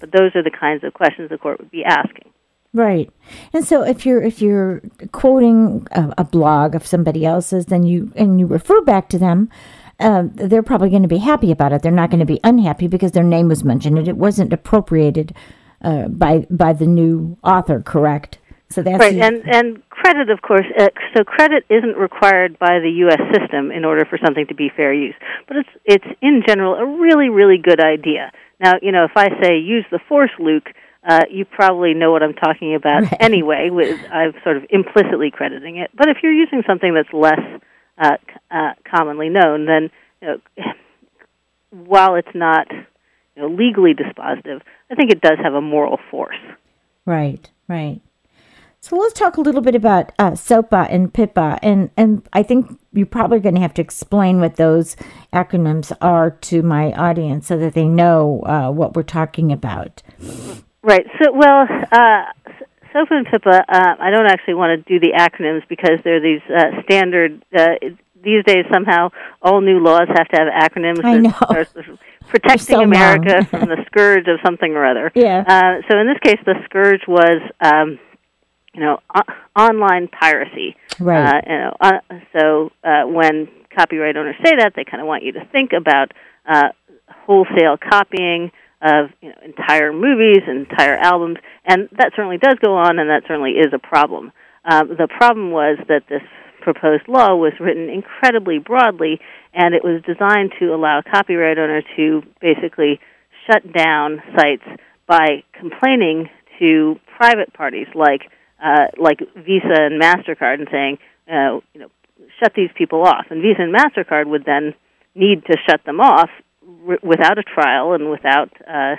But 0.00 0.12
those 0.12 0.36
are 0.36 0.42
the 0.42 0.50
kinds 0.50 0.84
of 0.84 0.94
questions 0.94 1.30
the 1.30 1.38
court 1.38 1.58
would 1.58 1.70
be 1.70 1.84
asking. 1.84 2.30
Right, 2.74 3.10
and 3.54 3.64
so 3.64 3.82
if 3.82 4.04
you're 4.04 4.22
if 4.22 4.42
you're 4.42 4.82
quoting 5.10 5.86
a, 5.90 6.14
a 6.18 6.24
blog 6.24 6.74
of 6.74 6.86
somebody 6.86 7.24
else's, 7.24 7.66
then 7.66 7.84
you 7.84 8.12
and 8.14 8.38
you 8.38 8.46
refer 8.46 8.82
back 8.82 9.08
to 9.08 9.18
them, 9.18 9.48
uh, 9.98 10.24
they're 10.34 10.62
probably 10.62 10.90
going 10.90 11.02
to 11.02 11.08
be 11.08 11.18
happy 11.18 11.50
about 11.50 11.72
it. 11.72 11.82
They're 11.82 11.90
not 11.90 12.10
going 12.10 12.20
to 12.20 12.26
be 12.26 12.40
unhappy 12.44 12.86
because 12.86 13.12
their 13.12 13.24
name 13.24 13.48
was 13.48 13.64
mentioned 13.64 13.98
and 13.98 14.06
it 14.06 14.18
wasn't 14.18 14.52
appropriated 14.52 15.34
uh, 15.82 16.08
by 16.08 16.46
by 16.50 16.72
the 16.72 16.86
new 16.86 17.36
author, 17.42 17.80
correct? 17.80 18.38
So 18.70 18.82
that's 18.82 18.98
right, 18.98 19.14
and 19.14 19.42
and 19.46 19.88
credit, 19.88 20.28
of 20.30 20.42
course. 20.42 20.66
Uh, 20.78 20.88
so 21.16 21.24
credit 21.24 21.64
isn't 21.70 21.96
required 21.96 22.58
by 22.58 22.80
the 22.80 22.90
U.S. 23.06 23.20
system 23.32 23.70
in 23.70 23.84
order 23.84 24.04
for 24.04 24.18
something 24.22 24.46
to 24.48 24.54
be 24.54 24.70
fair 24.74 24.92
use, 24.92 25.14
but 25.46 25.56
it's 25.56 25.68
it's 25.84 26.18
in 26.20 26.42
general 26.46 26.74
a 26.74 26.84
really 26.84 27.28
really 27.30 27.58
good 27.58 27.80
idea. 27.80 28.30
Now, 28.60 28.74
you 28.82 28.92
know, 28.92 29.04
if 29.04 29.12
I 29.16 29.28
say 29.42 29.58
use 29.58 29.86
the 29.90 30.00
force, 30.08 30.30
Luke, 30.38 30.68
uh, 31.08 31.24
you 31.30 31.44
probably 31.44 31.94
know 31.94 32.10
what 32.10 32.22
I'm 32.22 32.34
talking 32.34 32.74
about 32.74 33.04
right. 33.04 33.16
anyway. 33.20 33.70
With 33.70 33.98
I'm 34.12 34.34
sort 34.44 34.58
of 34.58 34.66
implicitly 34.68 35.30
crediting 35.30 35.78
it. 35.78 35.90
But 35.94 36.08
if 36.08 36.18
you're 36.22 36.32
using 36.32 36.62
something 36.66 36.92
that's 36.92 37.12
less 37.12 37.40
uh, 37.96 38.16
uh, 38.50 38.72
commonly 38.84 39.30
known, 39.30 39.64
then 39.64 39.90
you 40.20 40.28
know, 40.28 40.64
while 41.70 42.16
it's 42.16 42.34
not 42.34 42.66
you 42.70 43.42
know, 43.42 43.48
legally 43.48 43.94
dispositive, 43.94 44.60
I 44.90 44.94
think 44.94 45.10
it 45.10 45.20
does 45.20 45.38
have 45.42 45.54
a 45.54 45.60
moral 45.60 45.98
force. 46.10 46.36
Right, 47.04 47.50
right. 47.68 48.00
So 48.80 48.96
let's 48.96 49.12
talk 49.12 49.36
a 49.36 49.40
little 49.40 49.60
bit 49.60 49.74
about 49.74 50.12
uh, 50.18 50.34
SOPA 50.34 50.86
and 50.88 51.12
PIPA, 51.12 51.58
and 51.62 51.90
and 51.96 52.26
I 52.32 52.44
think 52.44 52.78
you're 52.92 53.06
probably 53.06 53.40
going 53.40 53.56
to 53.56 53.60
have 53.60 53.74
to 53.74 53.82
explain 53.82 54.40
what 54.40 54.56
those 54.56 54.94
acronyms 55.32 55.92
are 56.00 56.30
to 56.30 56.62
my 56.62 56.92
audience 56.92 57.48
so 57.48 57.58
that 57.58 57.74
they 57.74 57.86
know 57.86 58.42
uh, 58.46 58.70
what 58.70 58.94
we're 58.94 59.02
talking 59.02 59.50
about. 59.50 60.02
Right. 60.82 61.06
So, 61.20 61.32
well, 61.32 61.66
uh, 61.90 62.24
SOPA 62.92 63.10
and 63.10 63.26
PIPA, 63.26 63.64
uh, 63.68 63.94
I 63.98 64.10
don't 64.10 64.26
actually 64.26 64.54
want 64.54 64.86
to 64.86 64.98
do 64.98 65.00
the 65.00 65.12
acronyms 65.18 65.68
because 65.68 65.98
they're 66.04 66.20
these 66.20 66.40
uh, 66.48 66.80
standard. 66.84 67.44
Uh, 68.18 68.22
these 68.24 68.44
days, 68.44 68.64
somehow, 68.72 69.10
all 69.42 69.60
new 69.60 69.78
laws 69.78 70.08
have 70.08 70.28
to 70.28 70.36
have 70.36 70.48
acronyms. 70.48 71.04
I 71.04 71.18
know. 71.18 71.98
Protecting 72.28 72.76
so 72.76 72.82
America 72.82 73.44
from 73.50 73.68
the 73.68 73.84
scourge 73.86 74.28
of 74.28 74.38
something 74.44 74.72
or 74.72 74.84
other. 74.84 75.10
Yeah. 75.14 75.44
Uh, 75.46 75.82
so 75.90 75.98
in 75.98 76.06
this 76.06 76.18
case, 76.22 76.38
the 76.44 76.54
scourge 76.64 77.00
was, 77.08 77.40
um, 77.60 77.98
you 78.74 78.80
know, 78.80 78.98
o- 79.14 79.60
online 79.60 80.08
piracy. 80.08 80.76
Right. 81.00 81.26
Uh, 81.26 81.40
you 81.46 81.58
know, 81.58 81.76
uh, 81.80 82.00
so 82.38 82.72
uh, 82.84 83.04
when 83.06 83.48
copyright 83.74 84.16
owners 84.16 84.36
say 84.44 84.56
that, 84.58 84.74
they 84.76 84.84
kind 84.84 85.00
of 85.00 85.06
want 85.06 85.24
you 85.24 85.32
to 85.32 85.44
think 85.52 85.72
about 85.72 86.12
uh, 86.46 86.68
wholesale 87.08 87.76
copying 87.78 88.50
of 88.80 89.10
you 89.20 89.30
know 89.30 89.34
entire 89.44 89.92
movies, 89.92 90.42
entire 90.46 90.96
albums, 90.96 91.38
and 91.64 91.88
that 91.98 92.12
certainly 92.14 92.38
does 92.38 92.56
go 92.64 92.76
on, 92.76 92.98
and 92.98 93.10
that 93.10 93.22
certainly 93.26 93.52
is 93.52 93.72
a 93.72 93.78
problem. 93.78 94.32
Um, 94.64 94.88
the 94.88 95.08
problem 95.08 95.50
was 95.50 95.78
that 95.88 96.02
this 96.08 96.22
proposed 96.72 97.08
law 97.08 97.34
was 97.34 97.54
written 97.60 97.88
incredibly 97.88 98.58
broadly, 98.58 99.20
and 99.54 99.74
it 99.74 99.82
was 99.82 100.02
designed 100.02 100.52
to 100.60 100.74
allow 100.74 100.98
a 100.98 101.02
copyright 101.02 101.58
owner 101.58 101.82
to 101.96 102.22
basically 102.40 103.00
shut 103.46 103.62
down 103.72 104.22
sites 104.36 104.64
by 105.06 105.42
complaining 105.58 106.28
to 106.58 106.96
private 107.16 107.52
parties 107.54 107.86
like 107.94 108.22
uh, 108.62 108.86
like 108.98 109.20
Visa 109.36 109.78
and 109.78 110.02
Mastercard 110.02 110.58
and 110.58 110.68
saying, 110.70 110.98
uh, 111.30 111.60
you 111.72 111.80
know, 111.80 111.88
shut 112.42 112.52
these 112.54 112.70
people 112.76 113.02
off. 113.02 113.26
And 113.30 113.40
Visa 113.40 113.62
and 113.62 113.74
Mastercard 113.74 114.26
would 114.26 114.44
then 114.44 114.74
need 115.14 115.46
to 115.46 115.56
shut 115.68 115.80
them 115.86 116.00
off 116.00 116.28
r- 116.86 116.98
without 117.02 117.38
a 117.38 117.44
trial 117.44 117.94
and 117.94 118.10
without 118.10 118.50
uh, 118.66 118.96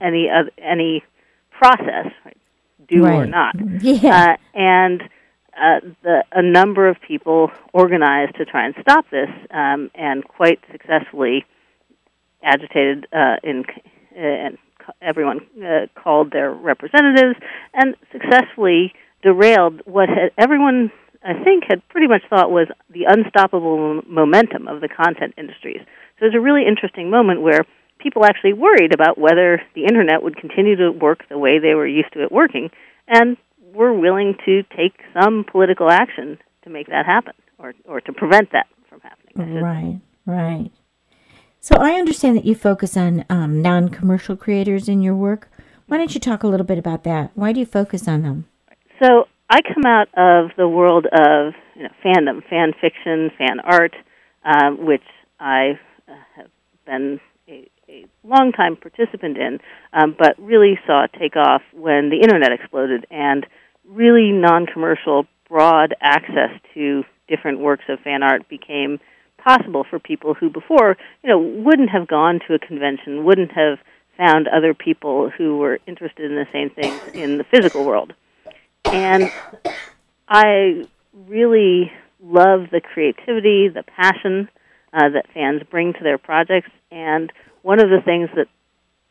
any 0.00 0.28
uh, 0.30 0.44
any 0.58 1.02
process, 1.50 2.06
right? 2.24 2.36
do 2.88 3.04
or 3.04 3.26
not. 3.26 3.56
Yeah. 3.80 4.34
Uh, 4.34 4.36
and 4.54 5.02
uh, 5.60 5.80
the, 6.02 6.24
a 6.32 6.42
number 6.42 6.88
of 6.88 6.96
people 7.00 7.50
organized 7.72 8.36
to 8.36 8.44
try 8.44 8.66
and 8.66 8.74
stop 8.80 9.04
this, 9.10 9.28
um, 9.50 9.90
and 9.94 10.26
quite 10.26 10.60
successfully 10.72 11.44
agitated 12.42 13.06
uh, 13.12 13.36
in 13.42 13.64
and 14.16 14.58
everyone 15.00 15.40
uh, 15.64 15.86
called 15.94 16.30
their 16.30 16.52
representatives 16.52 17.36
and 17.72 17.96
successfully 18.12 18.92
derailed 19.22 19.80
what 19.86 20.08
had, 20.08 20.30
everyone 20.38 20.92
I 21.24 21.42
think 21.42 21.64
had 21.68 21.86
pretty 21.88 22.06
much 22.06 22.22
thought 22.28 22.50
was 22.50 22.68
the 22.90 23.04
unstoppable 23.08 24.02
momentum 24.06 24.68
of 24.68 24.82
the 24.82 24.88
content 24.88 25.34
industries. 25.38 25.80
So 26.18 26.26
it 26.26 26.28
was 26.28 26.34
a 26.34 26.40
really 26.40 26.66
interesting 26.66 27.10
moment 27.10 27.40
where 27.40 27.64
people 27.98 28.24
actually 28.24 28.52
worried 28.52 28.92
about 28.92 29.16
whether 29.16 29.62
the 29.74 29.84
internet 29.84 30.22
would 30.22 30.36
continue 30.36 30.76
to 30.76 30.92
work 30.92 31.26
the 31.28 31.38
way 31.38 31.58
they 31.58 31.74
were 31.74 31.86
used 31.86 32.12
to 32.12 32.22
it 32.22 32.30
working, 32.30 32.70
and 33.08 33.36
were 33.74 33.92
willing 33.92 34.34
to 34.44 34.62
take 34.76 34.94
some 35.20 35.44
political 35.50 35.90
action 35.90 36.38
to 36.62 36.70
make 36.70 36.88
that 36.88 37.06
happen 37.06 37.34
or 37.58 37.74
or 37.86 38.00
to 38.00 38.12
prevent 38.12 38.52
that 38.52 38.66
from 38.88 39.00
happening. 39.00 39.32
I 39.36 39.44
should 39.44 39.54
say. 39.54 39.60
Right, 39.60 40.00
right. 40.26 40.70
So 41.60 41.76
I 41.76 41.92
understand 41.92 42.36
that 42.36 42.44
you 42.44 42.54
focus 42.54 42.94
on 42.96 43.24
um, 43.30 43.62
non-commercial 43.62 44.36
creators 44.36 44.86
in 44.86 45.00
your 45.00 45.14
work. 45.14 45.50
Why 45.86 45.96
don't 45.96 46.12
you 46.12 46.20
talk 46.20 46.42
a 46.42 46.46
little 46.46 46.66
bit 46.66 46.78
about 46.78 47.04
that? 47.04 47.30
Why 47.34 47.52
do 47.52 47.60
you 47.60 47.66
focus 47.66 48.06
on 48.06 48.22
them? 48.22 48.46
So 49.02 49.24
I 49.48 49.60
come 49.62 49.84
out 49.86 50.08
of 50.14 50.50
the 50.56 50.68
world 50.68 51.06
of 51.06 51.54
you 51.74 51.84
know, 51.84 51.88
fandom, 52.04 52.42
fan 52.48 52.72
fiction, 52.78 53.30
fan 53.38 53.60
art, 53.64 53.94
um, 54.44 54.84
which 54.86 55.04
I 55.40 55.78
uh, 56.08 56.12
have 56.36 56.50
been 56.86 57.18
a, 57.48 57.68
a 57.88 58.06
long-time 58.22 58.76
participant 58.76 59.36
in, 59.38 59.58
um, 59.92 60.14
but 60.18 60.38
really 60.38 60.78
saw 60.86 61.04
it 61.04 61.12
take 61.18 61.36
off 61.36 61.62
when 61.72 62.10
the 62.10 62.20
internet 62.22 62.52
exploded 62.52 63.06
and 63.10 63.46
really 63.88 64.30
non-commercial, 64.32 65.26
broad 65.48 65.94
access 66.00 66.50
to 66.74 67.04
different 67.28 67.60
works 67.60 67.84
of 67.88 68.00
fan 68.00 68.22
art 68.22 68.48
became 68.48 68.98
possible 69.38 69.84
for 69.88 69.98
people 69.98 70.34
who 70.34 70.48
before 70.48 70.96
you 71.22 71.28
know 71.28 71.38
wouldn't 71.38 71.90
have 71.90 72.08
gone 72.08 72.40
to 72.48 72.54
a 72.54 72.58
convention, 72.58 73.24
wouldn't 73.24 73.52
have 73.52 73.78
found 74.16 74.48
other 74.48 74.74
people 74.74 75.30
who 75.30 75.58
were 75.58 75.78
interested 75.86 76.30
in 76.30 76.36
the 76.36 76.46
same 76.52 76.70
things 76.70 77.00
in 77.14 77.38
the 77.38 77.44
physical 77.44 77.84
world. 77.84 78.12
And 78.84 79.30
I 80.28 80.86
really 81.26 81.92
love 82.22 82.70
the 82.70 82.80
creativity, 82.80 83.68
the 83.68 83.82
passion 83.82 84.48
uh, 84.92 85.10
that 85.10 85.26
fans 85.34 85.62
bring 85.70 85.92
to 85.94 86.02
their 86.02 86.18
projects. 86.18 86.70
And 86.90 87.32
one 87.62 87.80
of 87.80 87.90
the 87.90 88.00
things 88.04 88.30
that 88.36 88.46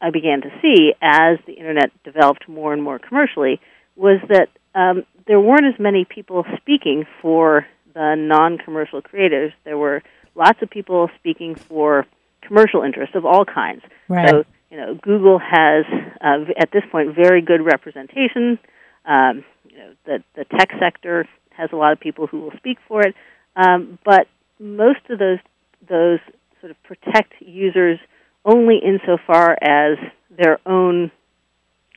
I 0.02 0.10
began 0.10 0.42
to 0.42 0.50
see 0.62 0.94
as 1.02 1.38
the 1.46 1.54
internet 1.54 1.92
developed 2.04 2.48
more 2.48 2.74
and 2.74 2.82
more 2.82 3.00
commercially 3.00 3.60
was 3.96 4.20
that 4.30 4.50
um, 4.76 5.04
there 5.28 5.40
weren't 5.40 5.66
as 5.66 5.80
many 5.80 6.06
people 6.06 6.46
speaking 6.58 7.06
for 7.22 7.66
the 7.94 8.16
non-commercial 8.18 9.02
creators. 9.02 9.54
There 9.64 9.78
were 9.78 10.04
lots 10.36 10.62
of 10.62 10.70
people 10.70 11.10
speaking 11.20 11.56
for 11.56 12.06
commercial 12.42 12.84
interests 12.84 13.16
of 13.16 13.26
all 13.26 13.46
kinds. 13.46 13.84
Right. 14.10 14.30
So, 14.30 14.44
you 14.72 14.78
know, 14.78 14.96
Google 14.96 15.40
has 15.40 15.86
uh, 16.22 16.46
v- 16.46 16.56
at 16.58 16.72
this 16.72 16.84
point 16.92 17.16
very 17.16 17.42
good 17.42 17.62
representation. 17.64 18.60
Um, 19.06 19.46
you 19.70 19.78
know, 19.78 19.94
the 20.06 20.24
the 20.36 20.46
tech 20.46 20.70
sector 20.80 21.28
has 21.52 21.70
a 21.72 21.76
lot 21.76 21.92
of 21.94 22.00
people 22.00 22.28
who 22.28 22.42
will 22.42 22.54
speak 22.58 22.80
for 22.88 23.02
it, 23.02 23.16
um, 23.56 24.00
but 24.04 24.28
most 24.60 25.02
of 25.10 25.20
those 25.20 25.40
those 25.88 26.20
sort 26.60 26.72
of 26.72 26.82
protect 26.84 27.34
users 27.40 28.00
only 28.46 28.78
insofar 28.78 29.58
as 29.62 29.98
their 30.36 30.60
own 30.66 31.12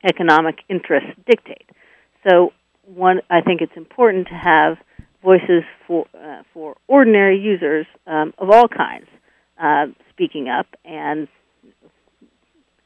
economic 0.04 0.58
interests 0.68 1.10
dictate. 1.26 1.68
So, 2.28 2.52
one, 2.86 3.20
I 3.30 3.40
think 3.40 3.60
it's 3.60 3.76
important 3.76 4.28
to 4.28 4.34
have 4.34 4.78
voices 5.22 5.64
for 5.86 6.06
uh, 6.14 6.42
for 6.54 6.76
ordinary 6.86 7.38
users 7.38 7.86
um, 8.06 8.32
of 8.38 8.50
all 8.50 8.68
kinds 8.68 9.08
uh, 9.60 9.86
speaking 10.10 10.48
up 10.48 10.66
and 10.84 11.28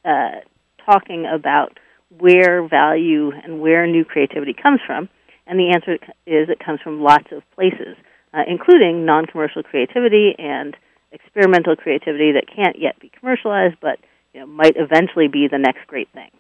uh, 0.04 0.40
talking 0.84 1.26
about 1.26 1.78
where 2.18 2.66
value 2.66 3.30
and 3.30 3.60
where 3.60 3.86
new 3.86 4.04
creativity 4.04 4.54
comes 4.54 4.80
from. 4.86 5.08
And 5.46 5.58
the 5.58 5.72
answer 5.74 5.94
is 6.26 6.48
it 6.48 6.64
comes 6.64 6.80
from 6.80 7.02
lots 7.02 7.26
of 7.32 7.42
places, 7.54 7.96
uh, 8.32 8.42
including 8.46 9.04
non-commercial 9.04 9.62
creativity 9.62 10.34
and 10.38 10.76
experimental 11.12 11.76
creativity 11.76 12.32
that 12.32 12.44
can't 12.54 12.78
yet 12.78 12.98
be 13.00 13.10
commercialized, 13.18 13.76
but 13.80 13.98
you 14.32 14.40
know, 14.40 14.46
might 14.46 14.76
eventually 14.76 15.28
be 15.28 15.48
the 15.50 15.58
next 15.58 15.86
great 15.86 16.08
thing. 16.12 16.30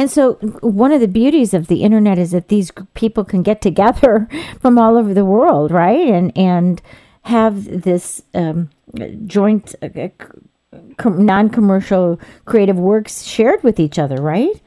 And 0.00 0.10
so, 0.10 0.36
one 0.62 0.92
of 0.92 1.02
the 1.02 1.08
beauties 1.08 1.52
of 1.52 1.66
the 1.66 1.82
internet 1.82 2.18
is 2.18 2.30
that 2.30 2.48
these 2.48 2.72
people 2.94 3.22
can 3.22 3.42
get 3.42 3.60
together 3.60 4.26
from 4.58 4.78
all 4.78 4.96
over 4.96 5.12
the 5.12 5.26
world, 5.26 5.70
right? 5.70 6.08
And 6.08 6.32
and 6.34 6.80
have 7.24 7.82
this 7.82 8.22
um, 8.32 8.70
joint 9.26 9.74
uh, 9.82 9.88
uh, 9.94 10.08
com- 10.96 11.26
non-commercial 11.26 12.18
creative 12.46 12.78
works 12.78 13.24
shared 13.24 13.62
with 13.62 13.78
each 13.78 13.98
other, 13.98 14.16
right? 14.22 14.58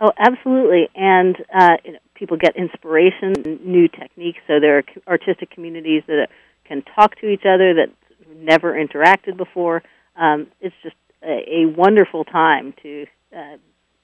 Oh, 0.00 0.10
absolutely. 0.18 0.88
And 0.94 1.36
uh, 1.52 1.76
you 1.84 1.92
know, 1.92 1.98
people 2.14 2.38
get 2.38 2.56
inspiration, 2.56 3.34
new 3.62 3.88
techniques. 3.88 4.38
So 4.46 4.58
there 4.58 4.78
are 4.78 4.84
artistic 5.06 5.50
communities 5.50 6.02
that 6.06 6.28
can 6.64 6.82
talk 6.96 7.20
to 7.20 7.28
each 7.28 7.44
other 7.44 7.74
that 7.74 7.90
never 8.38 8.72
interacted 8.72 9.36
before. 9.36 9.82
Um, 10.16 10.46
it's 10.62 10.76
just 10.82 10.96
a, 11.22 11.44
a 11.46 11.66
wonderful 11.66 12.24
time 12.24 12.72
to 12.82 13.06
uh, 13.36 13.58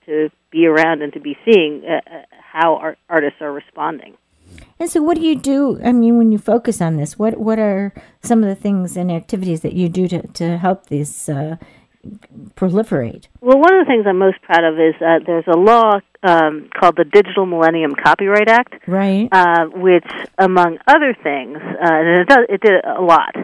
to 0.06 0.30
be 0.50 0.66
around 0.66 1.02
and 1.02 1.12
to 1.12 1.20
be 1.20 1.37
seeing 1.44 1.82
uh, 1.84 2.00
uh, 2.06 2.23
how 2.52 2.76
art- 2.76 2.99
artists 3.08 3.40
are 3.40 3.52
responding. 3.52 4.14
And 4.78 4.90
so, 4.90 5.02
what 5.02 5.16
do 5.16 5.23
you 5.23 5.37
do? 5.37 5.80
I 5.84 5.92
mean, 5.92 6.18
when 6.18 6.32
you 6.32 6.38
focus 6.38 6.80
on 6.80 6.96
this, 6.96 7.18
what 7.18 7.38
what 7.38 7.58
are 7.58 7.92
some 8.23 8.42
of 8.42 8.49
the 8.49 8.54
things 8.54 8.96
and 8.96 9.11
activities 9.11 9.61
that 9.62 9.73
you 9.73 9.88
do 9.88 10.06
to 10.08 10.26
to 10.26 10.58
help 10.58 10.87
these 10.87 11.28
uh, 11.28 11.56
proliferate? 12.56 13.28
Well, 13.40 13.58
one 13.58 13.75
of 13.75 13.87
the 13.87 13.90
things 13.90 14.04
I'm 14.06 14.18
most 14.18 14.40
proud 14.42 14.64
of 14.64 14.75
is 14.78 14.94
uh, 15.00 15.20
there's 15.26 15.46
a 15.46 15.56
law 15.56 16.00
um, 16.23 16.68
called 16.78 16.96
the 16.96 17.04
Digital 17.04 17.46
Millennium 17.46 17.92
Copyright 17.94 18.49
Act, 18.49 18.75
Right. 18.87 19.28
uh, 19.32 19.66
which, 19.66 20.06
among 20.38 20.78
other 20.87 21.16
things, 21.23 21.58
uh, 21.58 21.76
and 21.80 22.20
it, 22.20 22.28
does, 22.28 22.46
it 22.49 22.61
did 22.61 22.84
a 22.84 23.00
lot. 23.02 23.34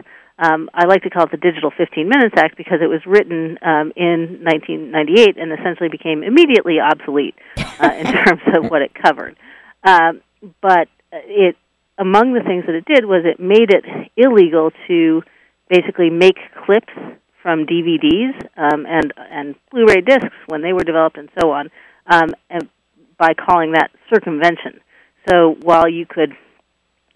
Um, 0.41 0.71
I 0.73 0.85
like 0.85 1.03
to 1.03 1.11
call 1.11 1.25
it 1.25 1.31
the 1.31 1.37
Digital 1.37 1.69
15 1.69 2.09
Minutes 2.09 2.33
Act 2.35 2.57
because 2.57 2.79
it 2.81 2.87
was 2.87 3.05
written 3.05 3.59
um, 3.61 3.93
in 3.95 4.41
1998 4.41 5.37
and 5.37 5.53
essentially 5.53 5.87
became 5.87 6.23
immediately 6.23 6.79
obsolete 6.79 7.35
uh, 7.57 7.91
in 7.95 8.05
terms 8.25 8.41
of 8.55 8.71
what 8.71 8.81
it 8.81 8.91
covered. 8.95 9.37
Um, 9.83 10.21
but 10.59 10.87
it, 11.11 11.55
among 11.99 12.33
the 12.33 12.41
things 12.41 12.65
that 12.65 12.73
it 12.73 12.85
did 12.85 13.05
was 13.05 13.23
it 13.23 13.39
made 13.39 13.69
it 13.69 13.85
illegal 14.17 14.71
to 14.87 15.21
basically 15.69 16.09
make 16.09 16.37
clips 16.65 16.93
from 17.43 17.67
DVDs 17.67 18.33
um, 18.57 18.85
and 18.87 19.13
and 19.17 19.55
Blu-ray 19.71 20.01
discs 20.01 20.35
when 20.47 20.61
they 20.61 20.73
were 20.73 20.83
developed 20.83 21.17
and 21.17 21.29
so 21.39 21.51
on, 21.51 21.69
um, 22.07 22.29
and 22.49 22.67
by 23.17 23.33
calling 23.33 23.73
that 23.73 23.91
circumvention. 24.11 24.79
So 25.29 25.55
while 25.61 25.87
you 25.87 26.07
could, 26.07 26.33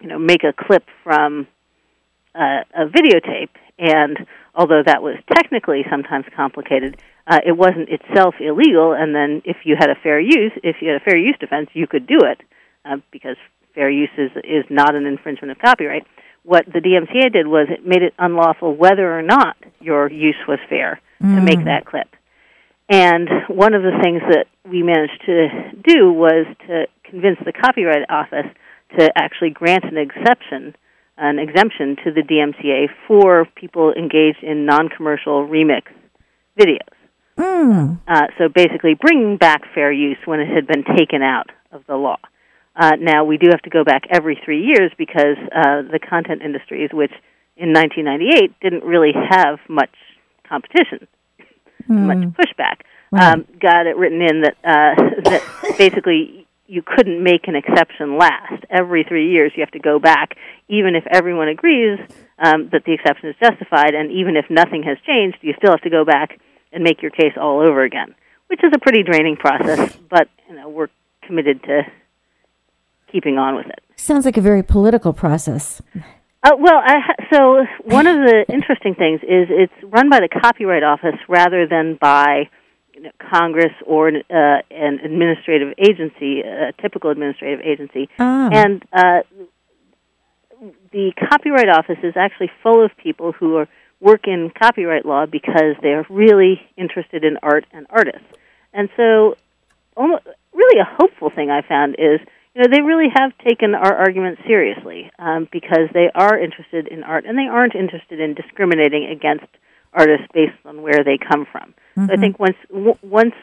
you 0.00 0.08
know, 0.08 0.18
make 0.18 0.44
a 0.44 0.52
clip 0.52 0.84
from 1.02 1.48
uh, 2.36 2.64
a 2.74 2.86
videotape, 2.86 3.48
and 3.78 4.26
although 4.54 4.82
that 4.84 5.02
was 5.02 5.16
technically 5.34 5.84
sometimes 5.90 6.24
complicated, 6.34 6.96
uh, 7.26 7.40
it 7.44 7.52
wasn't 7.52 7.88
itself 7.88 8.34
illegal. 8.40 8.92
And 8.92 9.14
then, 9.14 9.42
if 9.44 9.58
you 9.64 9.76
had 9.78 9.90
a 9.90 9.96
fair 10.02 10.20
use, 10.20 10.52
if 10.62 10.76
you 10.80 10.88
had 10.90 11.00
a 11.00 11.04
fair 11.04 11.16
use 11.16 11.36
defense, 11.40 11.70
you 11.72 11.86
could 11.86 12.06
do 12.06 12.20
it 12.22 12.40
uh, 12.84 12.96
because 13.10 13.36
fair 13.74 13.90
use 13.90 14.10
is 14.16 14.30
is 14.44 14.64
not 14.70 14.94
an 14.94 15.06
infringement 15.06 15.50
of 15.50 15.58
copyright. 15.58 16.06
What 16.44 16.64
the 16.66 16.78
DMCA 16.78 17.32
did 17.32 17.46
was 17.48 17.66
it 17.70 17.84
made 17.84 18.02
it 18.02 18.14
unlawful 18.18 18.76
whether 18.76 19.18
or 19.18 19.22
not 19.22 19.56
your 19.80 20.10
use 20.10 20.36
was 20.46 20.58
fair 20.68 21.00
mm. 21.20 21.34
to 21.34 21.42
make 21.42 21.64
that 21.64 21.86
clip. 21.86 22.08
And 22.88 23.28
one 23.48 23.74
of 23.74 23.82
the 23.82 23.98
things 24.00 24.22
that 24.30 24.46
we 24.64 24.82
managed 24.82 25.20
to 25.26 25.48
do 25.82 26.12
was 26.12 26.46
to 26.68 26.86
convince 27.02 27.38
the 27.44 27.52
Copyright 27.52 28.08
Office 28.08 28.46
to 28.98 29.10
actually 29.16 29.50
grant 29.50 29.84
an 29.84 29.98
exception, 29.98 30.76
an 31.18 31.38
exemption 31.38 31.96
to 32.04 32.12
the 32.12 32.22
DMCA 32.22 32.88
for 33.06 33.46
people 33.54 33.92
engaged 33.92 34.42
in 34.42 34.66
non-commercial 34.66 35.46
remix 35.46 35.82
videos. 36.58 36.78
Mm. 37.38 38.00
Uh, 38.06 38.26
so 38.38 38.48
basically, 38.48 38.94
bringing 38.94 39.36
back 39.36 39.62
fair 39.74 39.92
use 39.92 40.18
when 40.24 40.40
it 40.40 40.48
had 40.48 40.66
been 40.66 40.84
taken 40.96 41.22
out 41.22 41.50
of 41.72 41.82
the 41.86 41.96
law. 41.96 42.18
Uh, 42.74 42.92
now 43.00 43.24
we 43.24 43.38
do 43.38 43.48
have 43.50 43.62
to 43.62 43.70
go 43.70 43.84
back 43.84 44.02
every 44.10 44.38
three 44.44 44.62
years 44.62 44.92
because 44.98 45.36
uh, 45.54 45.82
the 45.90 45.98
content 45.98 46.42
industries, 46.42 46.90
which 46.92 47.12
in 47.56 47.72
1998 47.72 48.52
didn't 48.60 48.84
really 48.84 49.12
have 49.12 49.58
much 49.68 49.94
competition, 50.46 51.08
mm. 51.88 52.06
much 52.06 52.18
pushback, 52.34 52.80
right. 53.10 53.32
um, 53.32 53.46
got 53.60 53.86
it 53.86 53.96
written 53.96 54.20
in 54.20 54.42
that 54.42 54.56
uh, 54.62 54.94
that 55.24 55.42
basically 55.78 56.45
you 56.66 56.82
couldn't 56.84 57.22
make 57.22 57.48
an 57.48 57.54
exception 57.56 58.18
last. 58.18 58.64
Every 58.70 59.04
three 59.04 59.30
years, 59.30 59.52
you 59.56 59.62
have 59.62 59.70
to 59.72 59.78
go 59.78 59.98
back, 59.98 60.36
even 60.68 60.94
if 60.94 61.04
everyone 61.12 61.48
agrees 61.48 61.98
um, 62.38 62.68
that 62.72 62.82
the 62.84 62.92
exception 62.92 63.30
is 63.30 63.36
justified, 63.40 63.94
and 63.94 64.10
even 64.10 64.36
if 64.36 64.46
nothing 64.50 64.82
has 64.82 64.98
changed, 65.06 65.38
you 65.42 65.54
still 65.58 65.70
have 65.70 65.82
to 65.82 65.90
go 65.90 66.04
back 66.04 66.38
and 66.72 66.82
make 66.82 67.02
your 67.02 67.10
case 67.10 67.32
all 67.40 67.60
over 67.60 67.82
again, 67.82 68.14
which 68.48 68.60
is 68.62 68.72
a 68.74 68.78
pretty 68.78 69.02
draining 69.02 69.36
process. 69.36 69.96
But 70.10 70.28
you 70.48 70.56
know, 70.56 70.68
we're 70.68 70.88
committed 71.22 71.62
to 71.64 71.82
keeping 73.10 73.38
on 73.38 73.56
with 73.56 73.66
it. 73.66 73.80
Sounds 73.96 74.24
like 74.24 74.36
a 74.36 74.40
very 74.40 74.62
political 74.62 75.12
process. 75.12 75.80
Uh, 76.42 76.52
well, 76.58 76.76
I 76.84 76.96
ha- 76.98 77.26
so 77.32 77.64
one 77.84 78.06
of 78.06 78.16
the 78.18 78.44
interesting 78.52 78.94
things 78.94 79.20
is 79.22 79.48
it's 79.48 79.72
run 79.82 80.10
by 80.10 80.20
the 80.20 80.28
Copyright 80.28 80.82
Office 80.82 81.18
rather 81.28 81.66
than 81.66 81.98
by 82.00 82.48
Congress 83.18 83.72
or 83.86 84.08
uh, 84.08 84.12
an 84.70 85.00
administrative 85.04 85.74
agency, 85.78 86.40
a 86.40 86.72
typical 86.80 87.10
administrative 87.10 87.60
agency, 87.60 88.08
oh. 88.18 88.50
and 88.52 88.84
uh, 88.92 89.20
the 90.92 91.12
Copyright 91.30 91.68
Office 91.68 91.98
is 92.02 92.14
actually 92.16 92.50
full 92.62 92.84
of 92.84 92.90
people 92.96 93.32
who 93.32 93.56
are 93.56 93.68
work 94.00 94.26
in 94.26 94.50
copyright 94.50 95.06
law 95.06 95.26
because 95.26 95.74
they're 95.82 96.06
really 96.10 96.60
interested 96.76 97.24
in 97.24 97.38
art 97.42 97.64
and 97.72 97.86
artists. 97.90 98.26
And 98.72 98.88
so, 98.96 99.36
almost, 99.96 100.24
really, 100.52 100.80
a 100.80 100.84
hopeful 100.84 101.30
thing 101.30 101.50
I 101.50 101.62
found 101.62 101.96
is 101.98 102.20
you 102.54 102.62
know, 102.62 102.68
they 102.70 102.80
really 102.80 103.08
have 103.14 103.32
taken 103.46 103.74
our 103.74 103.94
argument 103.94 104.38
seriously 104.46 105.10
um, 105.18 105.46
because 105.52 105.88
they 105.92 106.10
are 106.14 106.38
interested 106.38 106.88
in 106.88 107.04
art 107.04 107.26
and 107.26 107.36
they 107.36 107.48
aren't 107.50 107.74
interested 107.74 108.18
in 108.18 108.34
discriminating 108.34 109.08
against 109.10 109.44
artists 109.96 110.26
based 110.32 110.54
on 110.64 110.82
where 110.82 111.02
they 111.02 111.18
come 111.18 111.46
from. 111.50 111.74
Mm-hmm. 111.96 112.06
So 112.06 112.12
I 112.12 112.16
Mm-hmm. 112.16 112.20
think 112.20 112.38
once 112.38 112.56
w- 112.70 112.98
once 113.02 113.34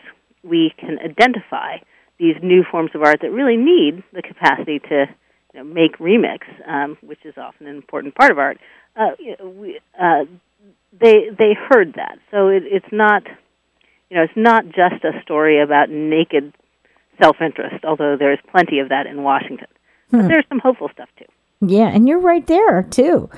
we 0.43 0.73
can 0.77 0.99
identify 0.99 1.77
these 2.19 2.35
new 2.41 2.63
forms 2.69 2.91
of 2.93 3.01
art 3.01 3.19
that 3.21 3.31
really 3.31 3.57
need 3.57 4.03
the 4.13 4.21
capacity 4.21 4.79
to 4.79 5.05
you 5.53 5.59
know, 5.59 5.63
make 5.63 5.97
remix, 5.97 6.39
um, 6.67 6.97
which 7.01 7.25
is 7.25 7.33
often 7.37 7.67
an 7.67 7.75
important 7.75 8.15
part 8.15 8.31
of 8.31 8.37
art, 8.37 8.57
uh, 8.95 9.11
you 9.19 9.35
know, 9.39 9.49
we, 9.49 9.79
uh, 9.99 10.25
they 10.97 11.29
they 11.37 11.53
heard 11.69 11.93
that. 11.95 12.19
So 12.31 12.47
it, 12.49 12.63
it's 12.65 12.91
not 12.91 13.23
you 14.09 14.17
know 14.17 14.23
it's 14.23 14.37
not 14.37 14.65
just 14.67 15.03
a 15.03 15.19
story 15.23 15.59
about 15.61 15.89
naked 15.89 16.53
self 17.21 17.37
interest, 17.41 17.83
although 17.83 18.15
there's 18.17 18.39
plenty 18.51 18.79
of 18.79 18.89
that 18.89 19.07
in 19.07 19.23
Washington. 19.23 19.67
But 20.11 20.21
Hmm. 20.21 20.27
there's 20.27 20.45
some 20.47 20.59
hopeful 20.59 20.89
stuff 20.93 21.09
too. 21.17 21.25
Yeah, 21.69 21.87
and 21.87 22.07
you're 22.07 22.19
right 22.19 22.45
there 22.45 22.83
too. 22.83 23.29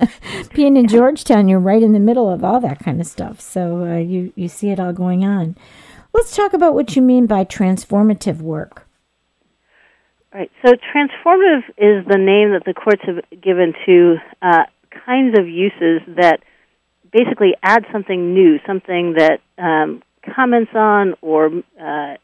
Being 0.54 0.76
in 0.76 0.86
Georgetown, 0.86 1.48
you're 1.48 1.58
right 1.58 1.82
in 1.82 1.92
the 1.92 1.98
middle 1.98 2.30
of 2.30 2.44
all 2.44 2.60
that 2.60 2.78
kind 2.78 3.00
of 3.00 3.06
stuff. 3.06 3.40
So 3.40 3.84
uh, 3.84 3.98
you 3.98 4.32
you 4.36 4.48
see 4.48 4.70
it 4.70 4.78
all 4.78 4.92
going 4.92 5.24
on. 5.24 5.56
Let's 6.12 6.36
talk 6.36 6.52
about 6.52 6.74
what 6.74 6.94
you 6.94 7.02
mean 7.02 7.26
by 7.26 7.44
transformative 7.44 8.40
work. 8.40 8.86
Right. 10.32 10.50
So 10.64 10.72
transformative 10.72 11.68
is 11.76 12.06
the 12.06 12.18
name 12.18 12.52
that 12.52 12.62
the 12.64 12.74
courts 12.74 13.02
have 13.06 13.22
given 13.42 13.74
to 13.86 14.16
uh, 14.40 14.64
kinds 15.04 15.38
of 15.38 15.48
uses 15.48 16.00
that 16.16 16.40
basically 17.12 17.54
add 17.62 17.84
something 17.92 18.32
new, 18.32 18.58
something 18.66 19.16
that 19.18 19.40
um, 19.58 20.02
comments 20.34 20.70
on 20.74 21.14
or 21.20 21.50
uh, 21.80 22.14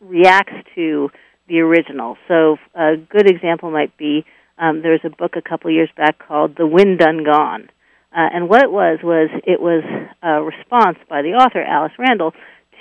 reacts 0.00 0.54
to 0.74 1.10
the 1.48 1.60
original. 1.60 2.16
So 2.28 2.56
a 2.74 2.96
good 2.96 3.28
example 3.28 3.70
might 3.70 3.96
be 3.96 4.24
um, 4.58 4.82
there 4.82 4.92
was 4.92 5.00
a 5.04 5.10
book 5.10 5.34
a 5.36 5.42
couple 5.42 5.70
years 5.70 5.90
back 5.96 6.18
called 6.26 6.56
The 6.56 6.66
Wind 6.66 6.98
Done 6.98 7.24
Gone. 7.24 7.68
Uh, 8.12 8.28
and 8.32 8.48
what 8.48 8.62
it 8.62 8.70
was 8.72 8.98
was 9.02 9.28
it 9.44 9.60
was 9.60 9.84
a 10.22 10.42
response 10.42 10.96
by 11.08 11.22
the 11.22 11.32
author 11.34 11.62
Alice 11.62 11.92
Randall 11.98 12.32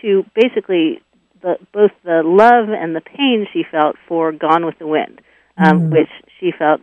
to 0.02 0.24
basically 0.34 1.02
the, 1.42 1.58
both 1.74 1.92
the 2.04 2.22
love 2.24 2.70
and 2.70 2.96
the 2.96 3.02
pain 3.02 3.46
she 3.52 3.64
felt 3.70 3.96
for 4.08 4.32
Gone 4.32 4.66
with 4.66 4.80
the 4.80 4.88
Wind, 4.88 5.22
um, 5.58 5.82
Mm. 5.82 5.92
which 5.92 6.10
she 6.40 6.52
felt 6.58 6.82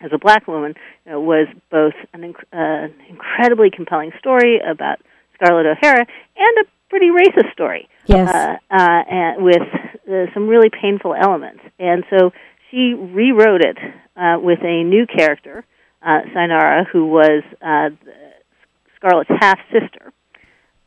as 0.00 0.10
a 0.12 0.18
black 0.18 0.46
woman 0.46 0.74
you 1.06 1.12
know, 1.12 1.20
was 1.20 1.46
both 1.70 1.94
an 2.12 2.34
inc- 2.34 2.44
uh, 2.52 2.88
incredibly 3.08 3.70
compelling 3.70 4.12
story 4.18 4.60
about 4.60 4.98
Scarlett 5.34 5.66
O'Hara 5.66 6.04
and 6.36 6.58
a 6.58 6.68
pretty 6.90 7.08
racist 7.08 7.52
story 7.52 7.88
Yes. 8.06 8.28
uh, 8.28 8.56
uh, 8.70 9.02
and 9.10 9.42
with 9.44 9.62
uh, 10.10 10.26
some 10.34 10.46
really 10.48 10.68
painful 10.70 11.14
elements. 11.14 11.60
And 11.78 12.04
so 12.10 12.32
she 12.72 12.94
rewrote 12.94 13.60
it 13.60 13.76
uh, 14.16 14.38
with 14.40 14.60
a 14.62 14.82
new 14.82 15.06
character, 15.06 15.64
uh, 16.02 16.20
Cynara, 16.34 16.84
who 16.90 17.06
was 17.06 17.42
uh, 17.60 17.90
Scarlett's 18.96 19.30
half 19.40 19.58
sister, 19.70 20.12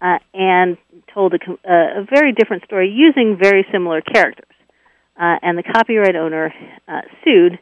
uh, 0.02 0.17
and 0.34 0.78
told 1.13 1.34
a, 1.34 1.38
uh, 1.38 2.02
a 2.02 2.06
very 2.10 2.34
different 2.34 2.63
story 2.65 2.89
using 2.89 3.38
very 3.41 3.65
similar 3.71 4.02
characters. 4.02 4.50
Uh, 5.17 5.38
and 5.41 5.58
the 5.58 5.63
copyright 5.63 6.15
owner 6.15 6.54
uh, 6.88 7.02
sued, 7.24 7.58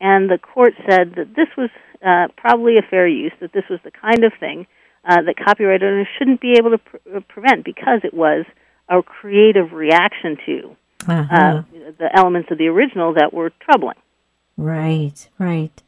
and 0.00 0.28
the 0.28 0.38
court 0.38 0.72
said 0.88 1.14
that 1.16 1.36
this 1.36 1.48
was 1.56 1.70
uh, 2.04 2.26
probably 2.36 2.78
a 2.78 2.82
fair 2.82 3.06
use, 3.06 3.32
that 3.40 3.52
this 3.52 3.64
was 3.70 3.78
the 3.84 3.92
kind 3.92 4.24
of 4.24 4.32
thing 4.40 4.66
uh, 5.04 5.22
that 5.22 5.36
copyright 5.36 5.82
owners 5.82 6.08
shouldn't 6.18 6.40
be 6.40 6.54
able 6.58 6.70
to 6.70 6.78
pr- 6.78 7.20
prevent 7.28 7.64
because 7.64 8.00
it 8.02 8.12
was 8.12 8.44
a 8.88 9.02
creative 9.02 9.72
reaction 9.72 10.36
to 10.44 10.76
Uh-huh. 11.08 11.34
uh, 11.34 11.62
the 11.98 12.08
elements 12.14 12.50
of 12.50 12.58
the 12.58 12.66
original 12.66 13.14
that 13.14 13.32
were 13.32 13.50
troubling. 13.60 13.96
Right, 14.56 15.28
right. 15.38 15.82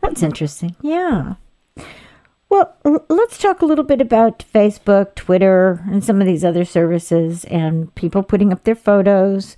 That's 0.00 0.22
interesting. 0.22 0.76
Yeah. 0.82 1.34
Well, 2.48 2.76
l- 2.84 3.04
let's 3.08 3.38
talk 3.38 3.62
a 3.62 3.66
little 3.66 3.84
bit 3.84 4.00
about 4.00 4.44
Facebook, 4.52 5.14
Twitter, 5.14 5.82
and 5.90 6.04
some 6.04 6.20
of 6.20 6.26
these 6.26 6.44
other 6.44 6.64
services 6.64 7.44
and 7.46 7.94
people 7.94 8.22
putting 8.22 8.52
up 8.52 8.64
their 8.64 8.74
photos. 8.74 9.56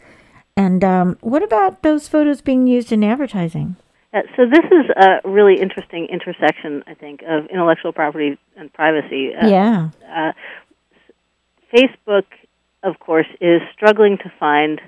And 0.57 0.83
um, 0.83 1.19
what 1.21 1.43
about 1.43 1.83
those 1.83 2.09
photos 2.09 2.41
being 2.41 2.67
used 2.67 2.93
in 2.93 3.05
advertising? 3.05 3.77
Uh, 4.15 4.23
so 4.37 4.47
this 4.47 4.65
is 4.65 4.91
a 4.97 5.29
really 5.29 5.61
interesting 5.61 6.07
intersection, 6.07 6.83
I 6.87 6.95
think, 6.95 7.23
of 7.29 7.47
intellectual 7.47 7.93
property 7.93 8.39
and 8.57 8.73
privacy. 8.73 9.35
Uh, 9.35 9.49
yeah. 9.49 9.91
uh, 10.09 10.33
Facebook, 11.75 12.25
of 12.83 12.99
course, 12.99 13.27
is 13.41 13.61
struggling 13.75 14.17
to 14.19 14.33
find 14.41 14.81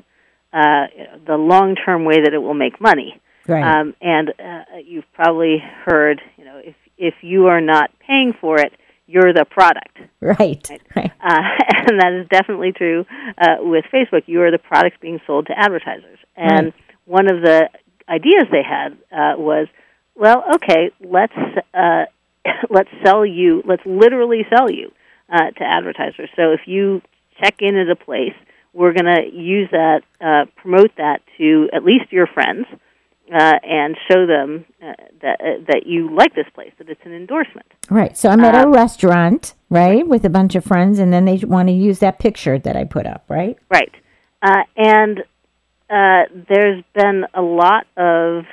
uh, 0.53 0.87
the 1.27 1.37
long-term 1.37 2.05
way 2.05 2.23
that 2.23 2.33
it 2.33 2.39
will 2.39 2.55
make 2.55 2.81
money. 2.81 3.21
Right. 3.47 3.65
Um, 3.65 3.95
and 4.01 4.31
uh, 4.31 4.65
you've 4.85 5.11
probably 5.15 5.59
heard, 5.85 6.21
you 6.37 6.45
know, 6.45 6.61
if 6.63 6.75
if 6.99 7.15
you 7.23 7.47
are 7.47 7.61
not 7.61 7.91
paying 8.07 8.35
for 8.41 8.59
it, 8.59 8.73
you're 9.07 9.33
the 9.33 9.45
product. 9.45 9.99
right. 10.21 10.69
Right. 10.97 11.13
Uh, 11.21 11.43
and 11.89 12.01
that 12.01 12.13
is 12.13 12.29
definitely 12.29 12.73
true 12.73 13.05
uh, 13.39 13.57
with 13.61 13.85
Facebook. 13.93 14.23
You 14.27 14.43
are 14.43 14.51
the 14.51 14.59
product 14.59 15.01
being 15.01 15.21
sold 15.27 15.47
to 15.47 15.59
advertisers. 15.59 16.19
And 16.37 16.67
Right. 16.67 16.75
one 17.07 17.31
of 17.31 17.43
the 17.43 17.69
ideas 18.09 18.45
they 18.51 18.63
had 18.63 18.93
uh, 19.11 19.35
was, 19.39 19.67
well, 20.15 20.45
okay, 20.57 20.91
let's 21.01 21.33
uh, 21.75 22.05
let's 22.71 22.91
sell 23.05 23.25
you, 23.27 23.63
let's 23.67 23.83
literally 23.85 24.47
sell 24.55 24.71
you 24.71 24.93
uh, 25.29 25.51
to 25.51 25.63
advertisers. 25.65 26.31
So 26.37 26.53
if 26.53 26.61
you 26.67 27.03
check 27.43 27.57
in 27.61 27.77
at 27.77 27.89
a 27.89 27.97
place, 27.97 28.35
we're 28.73 28.93
going 28.93 29.07
to 29.07 29.23
use 29.33 29.69
that, 29.71 30.03
uh, 30.21 30.45
promote 30.57 30.91
that 30.97 31.21
to 31.39 31.69
at 31.73 31.85
least 31.85 32.13
your 32.13 32.27
friends. 32.27 32.67
Uh, 33.31 33.59
and 33.63 33.95
show 34.11 34.27
them 34.27 34.65
uh, 34.83 34.95
that 35.21 35.39
uh, 35.43 35.63
that 35.67 35.83
you 35.85 36.09
like 36.17 36.35
this 36.35 36.47
place, 36.55 36.73
that 36.79 36.89
it's 36.89 37.05
an 37.05 37.13
endorsement. 37.13 37.67
Right. 37.91 38.17
So 38.17 38.31
I'm 38.31 38.43
at 38.43 38.55
a 38.55 38.63
Um, 38.67 38.73
restaurant, 38.73 39.53
right, 39.69 40.09
with 40.09 40.25
a 40.25 40.31
bunch 40.31 40.55
of 40.55 40.65
friends, 40.65 40.99
and 40.99 41.13
then 41.13 41.27
they 41.27 41.37
want 41.45 41.69
to 41.69 41.75
use 41.75 41.99
that 41.99 42.19
picture 42.19 42.59
that 42.59 42.75
I 42.75 42.85
put 42.85 43.05
up, 43.05 43.25
right? 43.29 43.59
Right. 43.69 43.95
Uh, 44.41 44.63
and 44.79 45.21
uh, 45.91 46.23
there's 46.49 46.83
been 46.95 47.27
a 47.35 47.43
lot 47.43 47.87
of 47.99 48.47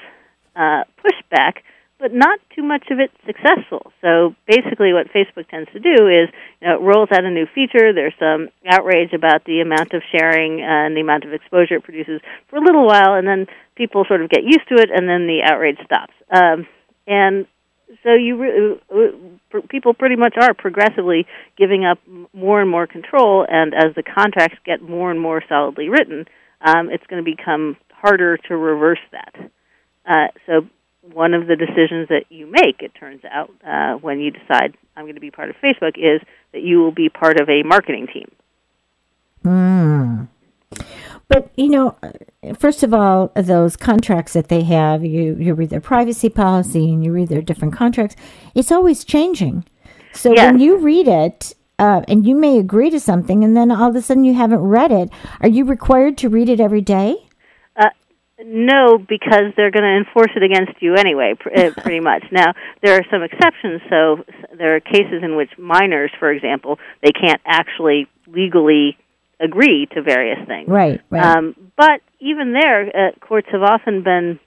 uh, 0.57 0.83
pushback, 1.01 1.59
but 2.05 2.13
not 2.13 2.37
too 2.55 2.61
much 2.61 2.85
of 2.91 2.99
it 2.99 3.09
successful. 3.25 3.91
So 3.99 4.35
basically, 4.45 4.93
what 4.93 5.09
Facebook 5.09 5.49
tends 5.49 5.71
to 5.73 5.79
do 5.79 6.05
is 6.05 6.29
you 6.61 6.67
know, 6.67 6.75
it 6.75 6.81
rolls 6.81 7.09
out 7.11 7.25
a 7.25 7.31
new 7.31 7.47
feature. 7.47 7.93
There's 7.93 8.13
some 8.19 8.49
outrage 8.69 9.11
about 9.11 9.43
the 9.45 9.61
amount 9.61 9.91
of 9.93 10.03
sharing 10.11 10.61
and 10.61 10.95
the 10.95 11.01
amount 11.01 11.25
of 11.25 11.33
exposure 11.33 11.77
it 11.77 11.83
produces 11.83 12.21
for 12.47 12.57
a 12.57 12.61
little 12.61 12.85
while, 12.85 13.15
and 13.15 13.27
then 13.27 13.47
people 13.73 14.05
sort 14.07 14.21
of 14.21 14.29
get 14.29 14.43
used 14.43 14.69
to 14.69 14.75
it, 14.75 14.91
and 14.93 15.09
then 15.09 15.25
the 15.25 15.41
outrage 15.43 15.79
stops. 15.83 16.13
Um, 16.29 16.67
and 17.07 17.47
so 18.03 18.13
you 18.13 18.37
re- 18.37 18.77
uh, 18.93 19.61
people 19.67 19.95
pretty 19.95 20.15
much 20.15 20.35
are 20.39 20.53
progressively 20.53 21.25
giving 21.57 21.85
up 21.85 21.97
more 22.33 22.61
and 22.61 22.69
more 22.69 22.85
control, 22.85 23.47
and 23.49 23.73
as 23.73 23.95
the 23.95 24.03
contracts 24.03 24.59
get 24.63 24.79
more 24.79 25.09
and 25.09 25.19
more 25.19 25.41
solidly 25.49 25.89
written, 25.89 26.25
um, 26.61 26.91
it's 26.91 27.07
going 27.07 27.25
to 27.25 27.35
become 27.35 27.77
harder 27.89 28.37
to 28.37 28.55
reverse 28.55 29.01
that. 29.11 29.33
Uh, 30.05 30.27
so 30.45 30.69
one 31.13 31.33
of 31.33 31.47
the 31.47 31.55
decisions 31.55 32.07
that 32.09 32.25
you 32.29 32.47
make, 32.47 32.81
it 32.81 32.91
turns 32.99 33.21
out, 33.29 33.51
uh, 33.65 33.93
when 33.99 34.19
you 34.19 34.31
decide 34.31 34.75
I'm 34.95 35.05
going 35.05 35.15
to 35.15 35.21
be 35.21 35.31
part 35.31 35.49
of 35.49 35.55
Facebook, 35.63 35.97
is 35.97 36.21
that 36.51 36.61
you 36.61 36.79
will 36.79 36.91
be 36.91 37.09
part 37.09 37.39
of 37.39 37.49
a 37.49 37.63
marketing 37.63 38.07
team. 38.11 38.31
Mm. 39.43 40.27
But 41.27 41.49
you 41.55 41.69
know, 41.69 41.95
first 42.57 42.83
of 42.83 42.93
all, 42.93 43.31
those 43.35 43.75
contracts 43.75 44.33
that 44.33 44.47
they 44.49 44.63
have, 44.63 45.03
you 45.03 45.35
you 45.39 45.53
read 45.53 45.69
their 45.69 45.81
privacy 45.81 46.29
policy 46.29 46.91
and 46.91 47.03
you 47.03 47.11
read 47.11 47.29
their 47.29 47.41
different 47.41 47.73
contracts. 47.73 48.15
It's 48.53 48.71
always 48.71 49.03
changing. 49.03 49.65
So 50.13 50.33
Yes. 50.33 50.51
when 50.51 50.59
you 50.59 50.77
read 50.77 51.07
it, 51.07 51.55
uh, 51.77 52.03
and 52.07 52.25
you 52.25 52.35
may 52.35 52.57
agree 52.57 52.89
to 52.89 52.99
something, 52.99 53.43
and 53.43 53.55
then 53.55 53.69
all 53.71 53.89
of 53.89 53.95
a 53.95 54.01
sudden 54.01 54.23
you 54.23 54.33
haven't 54.33 54.61
read 54.61 54.91
it, 54.91 55.09
are 55.41 55.49
you 55.49 55.65
required 55.65 56.17
to 56.19 56.29
read 56.29 56.47
it 56.47 56.59
every 56.59 56.81
day? 56.81 57.27
No, 58.43 58.97
because 58.97 59.53
they're 59.55 59.71
going 59.71 59.83
to 59.83 59.97
enforce 60.07 60.31
it 60.35 60.43
against 60.43 60.81
you 60.81 60.95
anyway, 60.95 61.35
uh, 61.45 61.71
pretty 61.81 62.01
much. 62.01 62.23
Now, 62.31 62.53
there 62.81 62.97
are 62.97 63.03
some 63.09 63.23
exceptions. 63.23 63.81
So, 63.89 64.25
there 64.57 64.75
are 64.75 64.79
cases 64.79 65.23
in 65.23 65.35
which 65.35 65.51
minors, 65.57 66.11
for 66.19 66.31
example, 66.31 66.77
they 67.01 67.11
can't 67.11 67.41
actually 67.45 68.07
legally 68.27 68.97
agree 69.39 69.87
to 69.93 70.01
various 70.01 70.39
things. 70.47 70.67
Right, 70.67 71.01
right. 71.09 71.37
Um, 71.37 71.55
but 71.77 72.01
even 72.19 72.53
there, 72.53 72.87
uh, 72.87 73.11
courts 73.19 73.47
have 73.51 73.61
often 73.61 74.03
been 74.03 74.39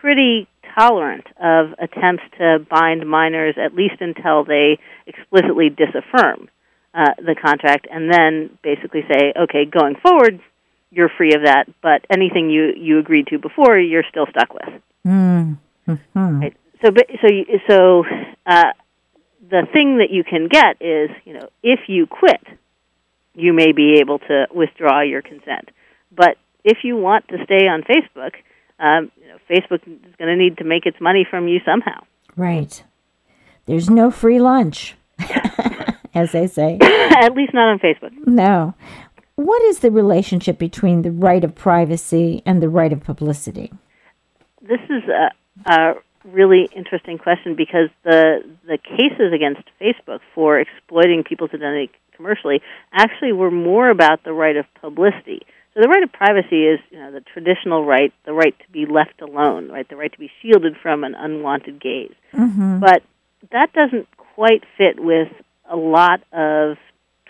pretty 0.00 0.48
tolerant 0.78 1.26
of 1.42 1.72
attempts 1.78 2.24
to 2.38 2.58
bind 2.70 3.08
minors, 3.08 3.56
at 3.62 3.74
least 3.74 3.96
until 4.00 4.44
they 4.44 4.78
explicitly 5.06 5.70
disaffirm 5.70 6.48
uh, 6.94 7.14
the 7.18 7.34
contract, 7.34 7.86
and 7.90 8.12
then 8.12 8.58
basically 8.62 9.02
say, 9.10 9.32
okay, 9.38 9.64
going 9.64 9.96
forward, 10.02 10.40
you're 10.90 11.10
free 11.16 11.34
of 11.34 11.42
that, 11.44 11.66
but 11.82 12.04
anything 12.10 12.50
you 12.50 12.72
you 12.76 12.98
agreed 12.98 13.26
to 13.28 13.38
before, 13.38 13.78
you're 13.78 14.04
still 14.08 14.26
stuck 14.30 14.52
with. 14.54 14.68
mm. 15.06 15.56
Mhm. 15.86 16.40
Right. 16.40 16.56
So, 16.84 16.90
but, 16.92 17.06
so, 17.20 17.28
you, 17.28 17.44
so 17.68 18.04
uh, 18.46 18.72
the 19.50 19.66
thing 19.72 19.98
that 19.98 20.10
you 20.10 20.22
can 20.22 20.48
get 20.48 20.76
is, 20.80 21.10
you 21.24 21.32
know, 21.32 21.48
if 21.62 21.80
you 21.88 22.06
quit, 22.06 22.40
you 23.34 23.52
may 23.52 23.72
be 23.72 23.98
able 24.00 24.18
to 24.20 24.46
withdraw 24.54 25.00
your 25.02 25.22
consent. 25.22 25.70
But 26.14 26.36
if 26.64 26.78
you 26.84 26.96
want 26.96 27.26
to 27.28 27.38
stay 27.44 27.66
on 27.66 27.82
Facebook, 27.82 28.34
um, 28.78 29.10
you 29.20 29.28
know, 29.28 29.38
Facebook 29.50 29.82
is 29.86 30.14
going 30.18 30.28
to 30.30 30.36
need 30.36 30.58
to 30.58 30.64
make 30.64 30.86
its 30.86 31.00
money 31.00 31.26
from 31.28 31.48
you 31.48 31.60
somehow. 31.64 32.00
Right. 32.36 32.82
There's 33.66 33.90
no 33.90 34.10
free 34.10 34.38
lunch, 34.38 34.94
as 36.14 36.32
they 36.32 36.46
say. 36.46 36.78
At 36.82 37.34
least 37.34 37.54
not 37.54 37.68
on 37.70 37.78
Facebook. 37.78 38.12
No. 38.26 38.74
What 39.38 39.62
is 39.62 39.78
the 39.78 39.92
relationship 39.92 40.58
between 40.58 41.02
the 41.02 41.12
right 41.12 41.44
of 41.44 41.54
privacy 41.54 42.42
and 42.44 42.60
the 42.60 42.68
right 42.68 42.92
of 42.92 43.04
publicity? 43.04 43.70
This 44.60 44.80
is 44.90 45.04
a, 45.08 45.30
a 45.70 45.94
really 46.24 46.68
interesting 46.74 47.18
question 47.18 47.54
because 47.54 47.88
the 48.02 48.42
the 48.66 48.78
cases 48.78 49.32
against 49.32 49.62
Facebook 49.80 50.18
for 50.34 50.58
exploiting 50.58 51.22
people's 51.22 51.50
identity 51.54 51.92
commercially 52.16 52.60
actually 52.92 53.30
were 53.30 53.52
more 53.52 53.90
about 53.90 54.24
the 54.24 54.32
right 54.32 54.56
of 54.56 54.66
publicity. 54.80 55.42
So 55.72 55.82
the 55.82 55.88
right 55.88 56.02
of 56.02 56.10
privacy 56.10 56.66
is, 56.66 56.80
you 56.90 56.98
know, 56.98 57.12
the 57.12 57.20
traditional 57.20 57.84
right, 57.84 58.12
the 58.26 58.32
right 58.32 58.58
to 58.58 58.72
be 58.72 58.86
left 58.86 59.22
alone, 59.22 59.70
right, 59.70 59.88
the 59.88 59.94
right 59.94 60.10
to 60.10 60.18
be 60.18 60.32
shielded 60.42 60.76
from 60.82 61.04
an 61.04 61.14
unwanted 61.14 61.80
gaze. 61.80 62.16
Mm-hmm. 62.34 62.80
But 62.80 63.04
that 63.52 63.72
doesn't 63.72 64.08
quite 64.16 64.64
fit 64.76 64.98
with 64.98 65.28
a 65.70 65.76
lot 65.76 66.22
of 66.32 66.76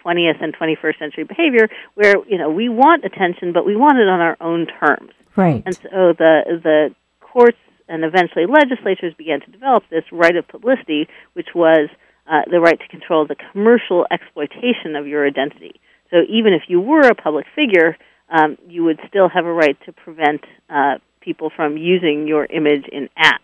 20th 0.09 0.43
and 0.43 0.57
21st 0.57 0.99
century 0.99 1.25
behavior 1.25 1.69
where, 1.95 2.15
you 2.27 2.39
know, 2.39 2.51
we 2.51 2.69
want 2.69 3.05
attention, 3.05 3.53
but 3.53 3.67
we 3.67 3.77
want 3.77 3.99
it 3.99 4.09
on 4.09 4.21
our 4.21 4.37
own 4.41 4.67
terms. 4.67 5.13
Right. 5.37 5.63
And 5.65 5.75
so 5.77 6.15
the 6.17 6.61
the 6.63 6.95
courts 7.21 7.59
and 7.89 8.05
eventually 8.05 8.47
legislatures 8.47 9.15
began 9.15 9.41
to 9.41 9.51
develop 9.51 9.85
this 9.91 10.05
right 10.13 10.37
of 10.37 10.47
publicity, 10.49 11.09
which 11.35 11.49
was 11.55 11.89
uh, 12.31 12.43
the 12.51 12.61
right 12.61 12.79
to 12.79 12.89
control 12.89 13.27
the 13.27 13.37
commercial 13.53 14.07
exploitation 14.11 14.97
of 14.97 15.07
your 15.07 15.27
identity. 15.27 15.81
So 16.11 16.19
even 16.29 16.53
if 16.53 16.63
you 16.69 16.81
were 16.81 17.07
a 17.07 17.15
public 17.15 17.47
figure, 17.55 17.97
um, 18.31 18.59
you 18.69 18.85
would 18.85 19.01
still 19.09 19.29
have 19.29 19.47
a 19.47 19.53
right 19.53 19.77
to 19.87 19.93
prevent 19.93 20.45
uh, 20.69 20.97
people 21.21 21.51
from 21.55 21.77
using 21.77 22.27
your 22.27 22.47
image 22.47 22.85
in 22.91 23.09
ads. 23.17 23.43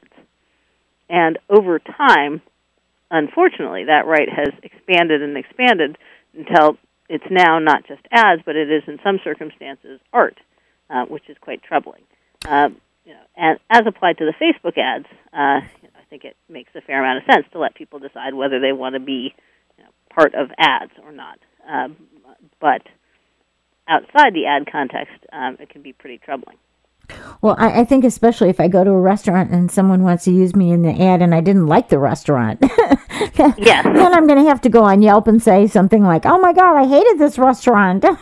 And 1.09 1.39
over 1.49 1.79
time, 1.79 2.43
unfortunately, 3.11 3.85
that 3.85 4.07
right 4.07 4.29
has 4.29 4.53
expanded 4.63 5.23
and 5.23 5.37
expanded 5.37 5.97
until 6.37 6.77
it's 7.09 7.25
now 7.31 7.59
not 7.59 7.87
just 7.87 8.03
ads, 8.11 8.43
but 8.45 8.57
it 8.57 8.71
is 8.71 8.83
in 8.87 8.99
some 9.05 9.19
circumstances 9.23 10.01
art, 10.13 10.39
uh, 10.91 11.05
which 11.05 11.29
is 11.29 11.37
quite 11.41 11.63
troubling. 11.63 12.03
Um, 12.49 12.77
you 13.05 13.13
know, 13.13 13.21
and 13.37 13.59
as 13.71 13.83
applied 13.87 14.19
to 14.19 14.25
the 14.25 14.33
Facebook 14.33 14.79
ads, 14.79 15.07
uh, 15.33 15.67
you 15.83 15.89
know, 15.89 15.95
I 16.01 16.05
think 16.09 16.25
it 16.25 16.37
makes 16.49 16.71
a 16.75 16.81
fair 16.81 17.01
amount 17.05 17.19
of 17.19 17.35
sense 17.35 17.47
to 17.53 17.59
let 17.59 17.75
people 17.75 17.99
decide 17.99 18.35
whether 18.35 18.61
they 18.61 18.73
want 18.73 18.95
to 18.95 19.01
be 19.01 19.35
you 19.77 19.85
know, 19.85 19.91
part 20.15 20.35
of 20.35 20.51
ads 20.59 20.93
or 21.03 21.13
not. 21.13 21.39
Um, 21.69 21.97
but 22.61 22.83
outside 23.89 24.33
the 24.35 24.47
ad 24.47 24.71
context, 24.71 25.15
um, 25.33 25.57
it 25.61 25.69
can 25.69 25.83
be 25.83 25.93
pretty 25.93 26.19
troubling. 26.19 26.57
Well, 27.43 27.57
I, 27.59 27.81
I 27.81 27.85
think 27.85 28.05
especially 28.05 28.49
if 28.49 28.59
I 28.61 28.69
go 28.69 28.85
to 28.85 28.91
a 28.91 29.01
restaurant 29.01 29.51
and 29.51 29.71
someone 29.71 30.03
wants 30.03 30.25
to 30.25 30.31
use 30.31 30.57
me 30.57 30.71
in 30.73 30.83
the 30.83 30.91
ad 31.03 31.21
and 31.21 31.35
I 31.35 31.41
didn't 31.41 31.67
like 31.67 31.89
the 31.91 31.99
restaurant, 31.99 32.59
Yes. 33.59 33.85
then 33.85 34.15
I'm 34.15 34.27
going 34.27 34.39
to 34.43 34.49
have 34.49 34.61
to 34.63 34.69
go 34.69 34.83
on 34.85 35.03
Yelp 35.03 35.27
and 35.27 35.43
say 35.43 35.67
something 35.67 36.03
like, 36.03 36.25
"Oh 36.25 36.39
my 36.39 36.53
God, 36.53 36.77
I 36.77 36.87
hated 36.87 37.19
this 37.19 37.39
restaurant." 37.39 38.05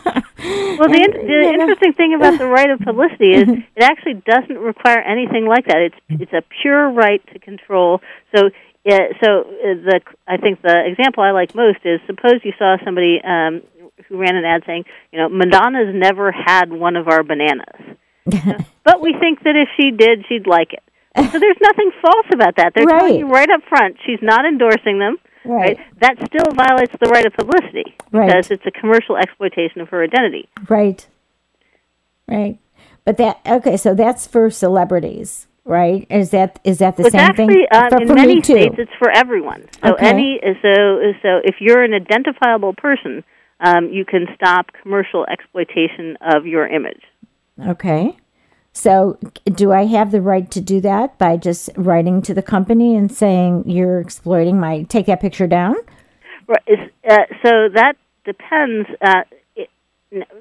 Well, 0.43 0.89
the, 0.89 0.95
in- 0.97 1.11
the 1.11 1.33
you 1.33 1.41
know. 1.57 1.61
interesting 1.61 1.93
thing 1.93 2.15
about 2.15 2.37
the 2.37 2.47
right 2.47 2.69
of 2.69 2.79
publicity 2.83 3.31
is 3.33 3.47
it 3.47 3.83
actually 3.83 4.15
doesn't 4.25 4.57
require 4.57 4.99
anything 4.99 5.45
like 5.45 5.67
that. 5.67 5.77
It's 5.77 5.95
it's 6.21 6.33
a 6.33 6.41
pure 6.61 6.91
right 6.91 7.21
to 7.31 7.39
control. 7.39 8.01
So, 8.35 8.49
yeah, 8.83 8.99
so 9.23 9.41
uh, 9.41 9.75
the 9.85 10.01
I 10.27 10.35
think 10.37 10.61
the 10.61 10.83
example 10.85 11.23
I 11.23 11.31
like 11.31 11.55
most 11.55 11.77
is 11.85 12.01
suppose 12.07 12.41
you 12.43 12.51
saw 12.57 12.75
somebody 12.83 13.21
um, 13.23 13.61
who 14.09 14.17
ran 14.17 14.35
an 14.35 14.43
ad 14.43 14.63
saying, 14.65 14.83
you 15.13 15.19
know, 15.19 15.29
Madonna's 15.29 15.93
never 15.95 16.31
had 16.33 16.71
one 16.71 16.95
of 16.97 17.07
our 17.07 17.23
bananas, 17.23 17.95
but 18.83 19.01
we 19.01 19.13
think 19.19 19.43
that 19.43 19.55
if 19.55 19.69
she 19.77 19.91
did, 19.91 20.25
she'd 20.27 20.47
like 20.47 20.73
it. 20.73 20.83
So 21.31 21.39
there's 21.39 21.57
nothing 21.61 21.91
false 22.01 22.25
about 22.33 22.55
that. 22.57 22.73
They're 22.73 22.85
telling 22.87 23.19
you 23.19 23.27
right 23.27 23.49
up 23.49 23.61
front 23.69 23.97
she's 24.05 24.19
not 24.21 24.45
endorsing 24.45 24.97
them. 24.99 25.17
Right. 25.45 25.77
That 25.99 26.15
still 26.25 26.51
violates 26.55 26.93
the 26.99 27.09
right 27.09 27.25
of 27.25 27.33
publicity 27.33 27.95
Right. 28.11 28.27
because 28.27 28.49
it's 28.49 28.65
a 28.65 28.71
commercial 28.71 29.17
exploitation 29.17 29.81
of 29.81 29.89
her 29.89 30.03
identity. 30.03 30.47
right. 30.69 31.05
Right. 32.27 32.57
But 33.05 33.17
that 33.17 33.41
okay, 33.45 33.75
so 33.75 33.93
that's 33.93 34.25
for 34.25 34.49
celebrities, 34.49 35.47
right? 35.65 36.07
Is 36.09 36.29
that 36.31 36.59
is 36.63 36.77
that 36.79 36.95
the 36.95 37.03
It's 37.03 37.11
same 37.11 37.19
actually 37.21 37.47
thing 37.47 37.67
um, 37.73 37.89
for, 37.89 38.01
in 38.01 38.07
for 38.07 38.13
many 38.13 38.41
states 38.41 38.75
it's 38.77 38.91
for 38.97 39.11
everyone. 39.11 39.65
So 39.83 39.93
Okay. 39.93 40.07
any 40.07 40.39
so 40.61 41.13
so 41.21 41.41
if 41.43 41.55
you're 41.59 41.83
an 41.83 41.93
identifiable 41.93 42.73
person, 42.73 43.23
um, 43.59 43.89
you 43.89 44.05
can 44.05 44.27
stop 44.35 44.67
commercial 44.81 45.25
exploitation 45.29 46.17
of 46.21 46.45
your 46.47 46.65
image. 46.65 47.01
Okay. 47.59 48.17
So, 48.75 49.19
do 49.45 49.71
I 49.71 49.85
have 49.85 50.11
the 50.11 50.21
right 50.21 50.49
to 50.49 50.59
do 50.59 50.81
that 50.81 51.19
by 51.19 51.37
just 51.37 51.69
writing 51.75 52.23
to 52.23 52.33
the 52.33 52.41
company 52.41 52.95
and 52.95 53.11
saying 53.11 53.69
you're 53.69 53.99
exploiting 53.99 54.59
my 54.59 54.83
take 54.83 55.05
that 55.05 55.21
picture 55.21 55.45
down? 55.45 55.75
Right, 56.47 56.91
Uh, 57.07 57.17
so 57.43 57.69
that 57.69 57.93
depends. 58.25 58.89
Uh, 58.99 59.23
it, 59.55 59.69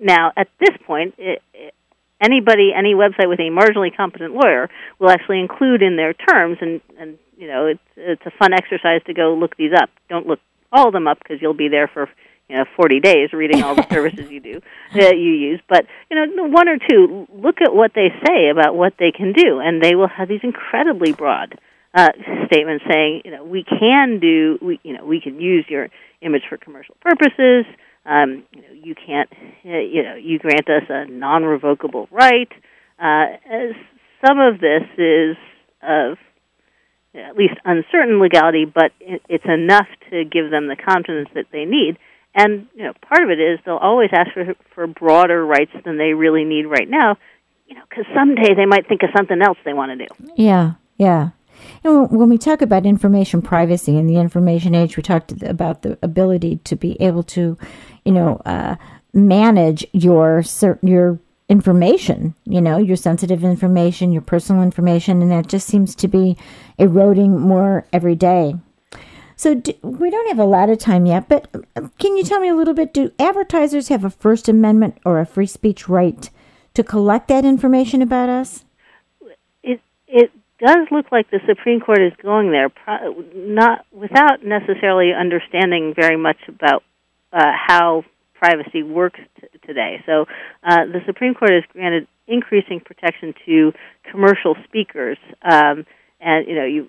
now, 0.00 0.32
at 0.36 0.48
this 0.60 0.74
point, 0.86 1.14
it, 1.18 1.42
it, 1.52 1.74
anybody, 2.22 2.72
any 2.74 2.94
website 2.94 3.28
with 3.28 3.38
a 3.38 3.50
marginally 3.50 3.94
competent 3.94 4.34
lawyer 4.34 4.70
will 4.98 5.10
actually 5.10 5.40
include 5.40 5.82
in 5.82 5.96
their 5.96 6.14
terms, 6.14 6.56
and 6.62 6.80
and 6.98 7.18
you 7.36 7.48
know, 7.48 7.66
it's 7.66 7.80
it's 7.96 8.22
a 8.24 8.30
fun 8.38 8.54
exercise 8.54 9.02
to 9.06 9.12
go 9.12 9.34
look 9.34 9.56
these 9.56 9.72
up. 9.76 9.90
Don't 10.08 10.26
look 10.26 10.40
all 10.72 10.86
of 10.86 10.94
them 10.94 11.06
up 11.06 11.18
because 11.18 11.42
you'll 11.42 11.52
be 11.52 11.68
there 11.68 11.88
for 11.92 12.08
you 12.52 12.58
know 12.58 12.64
40 12.76 13.00
days 13.00 13.32
reading 13.32 13.62
all 13.62 13.74
the 13.74 13.86
services 13.90 14.30
you 14.30 14.40
do 14.40 14.60
that 14.94 15.16
you 15.16 15.32
use. 15.32 15.60
But 15.68 15.86
you 16.10 16.16
know, 16.16 16.44
one 16.44 16.68
or 16.68 16.76
two, 16.76 17.26
look 17.32 17.56
at 17.62 17.74
what 17.74 17.92
they 17.94 18.08
say 18.26 18.50
about 18.50 18.76
what 18.76 18.92
they 18.98 19.10
can 19.10 19.32
do, 19.32 19.58
and 19.58 19.82
they 19.82 19.94
will 19.94 20.08
have 20.08 20.28
these 20.28 20.42
incredibly 20.42 21.12
broad 21.12 21.58
uh, 21.94 22.08
statement 22.46 22.82
saying, 22.90 23.22
you 23.24 23.30
know, 23.30 23.44
we 23.44 23.64
can 23.64 24.18
do, 24.20 24.58
we, 24.60 24.80
you 24.82 24.96
know, 24.96 25.04
we 25.04 25.20
can 25.20 25.40
use 25.40 25.64
your 25.68 25.88
image 26.20 26.42
for 26.48 26.58
commercial 26.58 26.94
purposes. 27.00 27.64
Um, 28.04 28.44
you 28.52 28.62
know, 28.62 28.72
you 28.72 28.94
can't, 28.94 29.30
uh, 29.64 29.78
you 29.78 30.02
know, 30.02 30.14
you 30.16 30.38
grant 30.38 30.68
us 30.68 30.82
a 30.88 31.06
non-revocable 31.06 32.08
right. 32.10 32.50
Uh, 32.98 33.36
some 34.26 34.38
of 34.40 34.60
this 34.60 34.82
is 34.98 35.36
of 35.82 36.18
at 37.14 37.36
least 37.36 37.54
uncertain 37.64 38.20
legality, 38.20 38.64
but 38.64 38.92
it's 39.00 39.44
enough 39.44 39.86
to 40.10 40.24
give 40.24 40.50
them 40.50 40.68
the 40.68 40.76
confidence 40.76 41.28
that 41.34 41.46
they 41.52 41.64
need. 41.64 41.98
And 42.34 42.66
you 42.74 42.84
know, 42.84 42.92
part 43.02 43.22
of 43.22 43.30
it 43.30 43.40
is 43.40 43.58
they'll 43.64 43.76
always 43.76 44.10
ask 44.12 44.32
for 44.32 44.54
for 44.74 44.86
broader 44.86 45.44
rights 45.44 45.72
than 45.84 45.98
they 45.98 46.14
really 46.14 46.44
need 46.44 46.64
right 46.64 46.88
now. 46.88 47.16
You 47.66 47.76
know, 47.76 47.82
because 47.88 48.04
someday 48.14 48.54
they 48.54 48.66
might 48.66 48.86
think 48.88 49.02
of 49.02 49.10
something 49.16 49.40
else 49.40 49.58
they 49.64 49.72
want 49.72 49.98
to 49.98 50.06
do. 50.06 50.32
Yeah, 50.36 50.74
yeah. 50.98 51.30
And 51.84 52.10
when 52.10 52.28
we 52.28 52.38
talk 52.38 52.62
about 52.62 52.86
information 52.86 53.42
privacy 53.42 53.96
in 53.96 54.06
the 54.06 54.16
information 54.16 54.74
age, 54.74 54.96
we 54.96 55.02
talked 55.02 55.42
about 55.42 55.82
the 55.82 55.98
ability 56.02 56.56
to 56.64 56.76
be 56.76 57.00
able 57.00 57.22
to, 57.24 57.56
you 58.04 58.12
know, 58.12 58.40
uh, 58.44 58.76
manage 59.12 59.86
your 59.92 60.42
your 60.82 61.18
information, 61.48 62.34
you 62.44 62.60
know, 62.60 62.78
your 62.78 62.96
sensitive 62.96 63.44
information, 63.44 64.12
your 64.12 64.22
personal 64.22 64.62
information, 64.62 65.20
and 65.22 65.30
that 65.30 65.48
just 65.48 65.66
seems 65.66 65.94
to 65.94 66.08
be 66.08 66.36
eroding 66.78 67.38
more 67.38 67.86
every 67.92 68.14
day. 68.14 68.54
So 69.42 69.56
do, 69.56 69.72
we 69.82 70.08
don't 70.08 70.28
have 70.28 70.38
a 70.38 70.44
lot 70.44 70.70
of 70.70 70.78
time 70.78 71.04
yet, 71.04 71.28
but 71.28 71.48
uh, 71.74 71.88
can 71.98 72.16
you 72.16 72.22
tell 72.22 72.38
me 72.38 72.46
a 72.46 72.54
little 72.54 72.74
bit? 72.74 72.94
Do 72.94 73.10
advertisers 73.18 73.88
have 73.88 74.04
a 74.04 74.10
First 74.10 74.48
Amendment 74.48 74.98
or 75.04 75.18
a 75.18 75.26
free 75.26 75.48
speech 75.48 75.88
right 75.88 76.30
to 76.74 76.84
collect 76.84 77.26
that 77.26 77.44
information 77.44 78.02
about 78.02 78.28
us? 78.28 78.64
It 79.64 79.80
it 80.06 80.30
does 80.64 80.86
look 80.92 81.10
like 81.10 81.28
the 81.32 81.40
Supreme 81.44 81.80
Court 81.80 82.00
is 82.00 82.12
going 82.22 82.52
there, 82.52 82.70
not 83.34 83.84
without 83.90 84.44
necessarily 84.44 85.10
understanding 85.12 85.92
very 85.92 86.16
much 86.16 86.38
about 86.46 86.84
uh, 87.32 87.50
how 87.66 88.04
privacy 88.34 88.84
works 88.84 89.18
t- 89.40 89.48
today. 89.66 90.04
So 90.06 90.26
uh, 90.62 90.84
the 90.84 91.00
Supreme 91.04 91.34
Court 91.34 91.50
has 91.50 91.64
granted 91.72 92.06
increasing 92.28 92.78
protection 92.78 93.34
to 93.46 93.72
commercial 94.08 94.54
speakers, 94.62 95.18
um, 95.42 95.84
and 96.20 96.46
you 96.46 96.54
know 96.54 96.64
you 96.64 96.86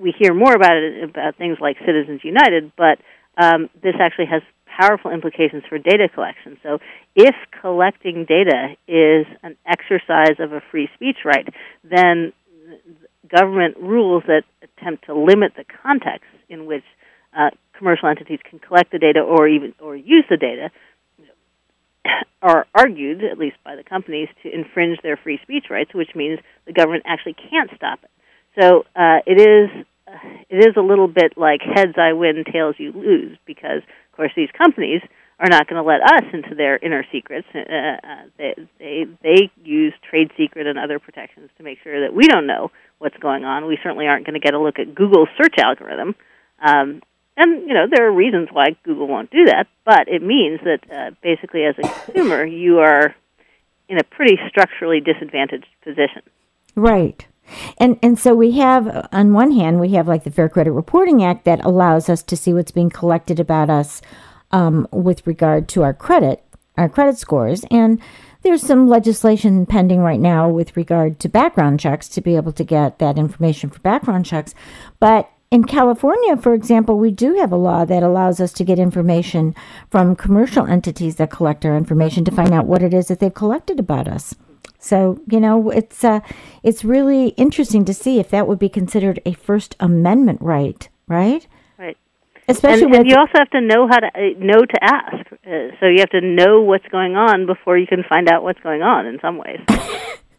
we 0.00 0.14
hear 0.18 0.34
more 0.34 0.54
about 0.54 0.76
it 0.76 1.04
about 1.04 1.36
things 1.36 1.58
like 1.60 1.76
Citizens 1.84 2.20
United, 2.24 2.72
but 2.76 2.98
um, 3.36 3.68
this 3.82 3.94
actually 4.00 4.26
has 4.26 4.42
powerful 4.66 5.10
implications 5.10 5.62
for 5.68 5.78
data 5.78 6.08
collection. 6.12 6.58
So, 6.62 6.78
if 7.14 7.34
collecting 7.60 8.26
data 8.28 8.76
is 8.88 9.26
an 9.42 9.56
exercise 9.66 10.36
of 10.38 10.52
a 10.52 10.60
free 10.70 10.88
speech 10.94 11.18
right, 11.24 11.46
then 11.84 12.32
government 13.28 13.76
rules 13.78 14.22
that 14.26 14.42
attempt 14.62 15.06
to 15.06 15.14
limit 15.14 15.52
the 15.56 15.64
context 15.82 16.28
in 16.48 16.66
which 16.66 16.84
uh, 17.36 17.50
commercial 17.76 18.08
entities 18.08 18.40
can 18.48 18.58
collect 18.58 18.92
the 18.92 18.98
data 18.98 19.20
or 19.20 19.48
even 19.48 19.74
or 19.80 19.96
use 19.96 20.24
the 20.30 20.36
data 20.36 20.70
are 22.42 22.66
argued, 22.74 23.24
at 23.24 23.38
least 23.38 23.56
by 23.64 23.76
the 23.76 23.82
companies, 23.82 24.28
to 24.42 24.52
infringe 24.52 24.98
their 25.02 25.16
free 25.16 25.38
speech 25.42 25.64
rights, 25.70 25.92
which 25.94 26.14
means 26.14 26.38
the 26.66 26.72
government 26.72 27.02
actually 27.06 27.34
can't 27.34 27.70
stop 27.74 27.98
it. 28.02 28.10
So 28.60 28.84
uh, 28.96 29.20
it 29.26 29.40
is 29.40 29.86
it 30.48 30.66
is 30.68 30.76
a 30.76 30.80
little 30.80 31.08
bit 31.08 31.36
like 31.36 31.60
heads 31.60 31.94
I 31.96 32.12
win, 32.12 32.44
tails 32.50 32.76
you 32.78 32.92
lose, 32.92 33.36
because 33.46 33.82
of 33.82 34.16
course 34.16 34.32
these 34.36 34.48
companies 34.56 35.02
are 35.38 35.48
not 35.50 35.68
going 35.68 35.82
to 35.82 35.86
let 35.86 36.00
us 36.00 36.24
into 36.32 36.54
their 36.54 36.78
inner 36.78 37.04
secrets. 37.12 37.46
Uh, 37.54 37.58
uh, 37.58 38.22
they, 38.38 38.54
they 38.78 39.04
they 39.22 39.50
use 39.62 39.92
trade 40.08 40.30
secret 40.36 40.66
and 40.66 40.78
other 40.78 40.98
protections 40.98 41.50
to 41.58 41.62
make 41.62 41.78
sure 41.82 42.00
that 42.00 42.14
we 42.14 42.26
don't 42.26 42.46
know 42.46 42.70
what's 42.98 43.16
going 43.18 43.44
on. 43.44 43.66
We 43.66 43.78
certainly 43.82 44.06
aren't 44.06 44.24
going 44.24 44.40
to 44.40 44.44
get 44.44 44.54
a 44.54 44.60
look 44.60 44.78
at 44.78 44.94
Google's 44.94 45.28
search 45.36 45.54
algorithm. 45.58 46.14
Um, 46.60 47.02
and 47.36 47.68
you 47.68 47.74
know 47.74 47.86
there 47.90 48.08
are 48.08 48.12
reasons 48.12 48.48
why 48.50 48.76
Google 48.84 49.08
won't 49.08 49.30
do 49.30 49.44
that, 49.46 49.66
but 49.84 50.08
it 50.08 50.22
means 50.22 50.60
that 50.64 50.80
uh, 50.90 51.10
basically, 51.22 51.64
as 51.64 51.74
a 51.78 51.82
consumer, 51.82 52.44
you 52.46 52.78
are 52.78 53.14
in 53.88 53.98
a 53.98 54.04
pretty 54.04 54.38
structurally 54.48 55.00
disadvantaged 55.00 55.66
position. 55.84 56.22
Right. 56.74 57.26
And 57.78 57.98
and 58.02 58.18
so 58.18 58.34
we 58.34 58.52
have 58.52 59.08
on 59.12 59.32
one 59.32 59.52
hand 59.52 59.80
we 59.80 59.90
have 59.90 60.08
like 60.08 60.24
the 60.24 60.30
Fair 60.30 60.48
Credit 60.48 60.72
Reporting 60.72 61.22
Act 61.22 61.44
that 61.44 61.64
allows 61.64 62.08
us 62.08 62.22
to 62.24 62.36
see 62.36 62.52
what's 62.52 62.72
being 62.72 62.90
collected 62.90 63.40
about 63.40 63.70
us 63.70 64.02
um, 64.50 64.86
with 64.92 65.26
regard 65.26 65.68
to 65.70 65.82
our 65.82 65.94
credit, 65.94 66.44
our 66.76 66.88
credit 66.88 67.18
scores, 67.18 67.64
and 67.70 68.00
there's 68.42 68.62
some 68.62 68.88
legislation 68.88 69.66
pending 69.66 70.00
right 70.00 70.20
now 70.20 70.48
with 70.48 70.76
regard 70.76 71.18
to 71.18 71.28
background 71.28 71.80
checks 71.80 72.08
to 72.10 72.20
be 72.20 72.36
able 72.36 72.52
to 72.52 72.62
get 72.62 73.00
that 73.00 73.18
information 73.18 73.70
for 73.70 73.80
background 73.80 74.24
checks. 74.24 74.54
But 75.00 75.28
in 75.50 75.64
California, 75.64 76.36
for 76.36 76.54
example, 76.54 76.98
we 76.98 77.10
do 77.10 77.34
have 77.34 77.52
a 77.52 77.56
law 77.56 77.84
that 77.84 78.02
allows 78.02 78.40
us 78.40 78.52
to 78.54 78.64
get 78.64 78.78
information 78.78 79.54
from 79.90 80.16
commercial 80.16 80.66
entities 80.66 81.16
that 81.16 81.30
collect 81.30 81.64
our 81.64 81.76
information 81.76 82.24
to 82.24 82.30
find 82.30 82.52
out 82.52 82.66
what 82.66 82.82
it 82.82 82.92
is 82.92 83.08
that 83.08 83.20
they've 83.20 83.32
collected 83.32 83.80
about 83.80 84.08
us. 84.08 84.34
So 84.78 85.20
you 85.30 85.40
know, 85.40 85.70
it's 85.70 86.04
uh, 86.04 86.20
it's 86.62 86.84
really 86.84 87.28
interesting 87.30 87.84
to 87.84 87.94
see 87.94 88.18
if 88.18 88.30
that 88.30 88.46
would 88.46 88.58
be 88.58 88.68
considered 88.68 89.20
a 89.24 89.32
First 89.32 89.76
Amendment 89.80 90.40
right, 90.40 90.88
right? 91.06 91.46
Right. 91.78 91.96
Especially 92.48 92.84
and, 92.84 92.94
and 92.94 93.08
you 93.08 93.16
also 93.16 93.32
have 93.34 93.50
to 93.50 93.60
know 93.60 93.88
how 93.88 93.98
to 93.98 94.06
uh, 94.06 94.38
know 94.38 94.60
to 94.64 94.84
ask. 94.84 95.32
Uh, 95.46 95.76
so 95.80 95.86
you 95.86 95.98
have 96.00 96.10
to 96.10 96.20
know 96.20 96.62
what's 96.62 96.86
going 96.88 97.16
on 97.16 97.46
before 97.46 97.76
you 97.78 97.86
can 97.86 98.04
find 98.08 98.28
out 98.28 98.42
what's 98.42 98.60
going 98.60 98.82
on. 98.82 99.06
In 99.06 99.18
some 99.20 99.38
ways. 99.38 99.60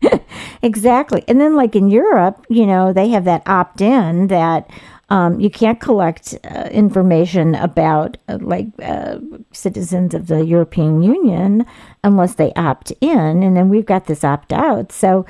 exactly. 0.62 1.24
And 1.28 1.40
then, 1.40 1.56
like 1.56 1.76
in 1.76 1.90
Europe, 1.90 2.46
you 2.50 2.66
know, 2.66 2.94
they 2.94 3.10
have 3.10 3.26
that 3.26 3.44
opt 3.48 3.82
in 3.82 4.28
that 4.28 4.70
um, 5.10 5.40
you 5.40 5.50
can't 5.50 5.80
collect 5.80 6.38
uh, 6.44 6.68
information 6.72 7.56
about 7.56 8.18
uh, 8.28 8.38
like 8.42 8.68
uh, 8.84 9.20
citizens 9.52 10.14
of 10.14 10.28
the 10.28 10.46
European 10.46 11.02
Union 11.02 11.66
unless 12.04 12.36
they 12.36 12.52
opt 12.56 12.92
in, 13.00 13.44
and 13.44 13.56
then 13.56 13.70
we've 13.70 13.86
got 13.86 14.06
this 14.06 14.24
opt 14.24 14.52
out. 14.52 14.92
So 14.92 15.26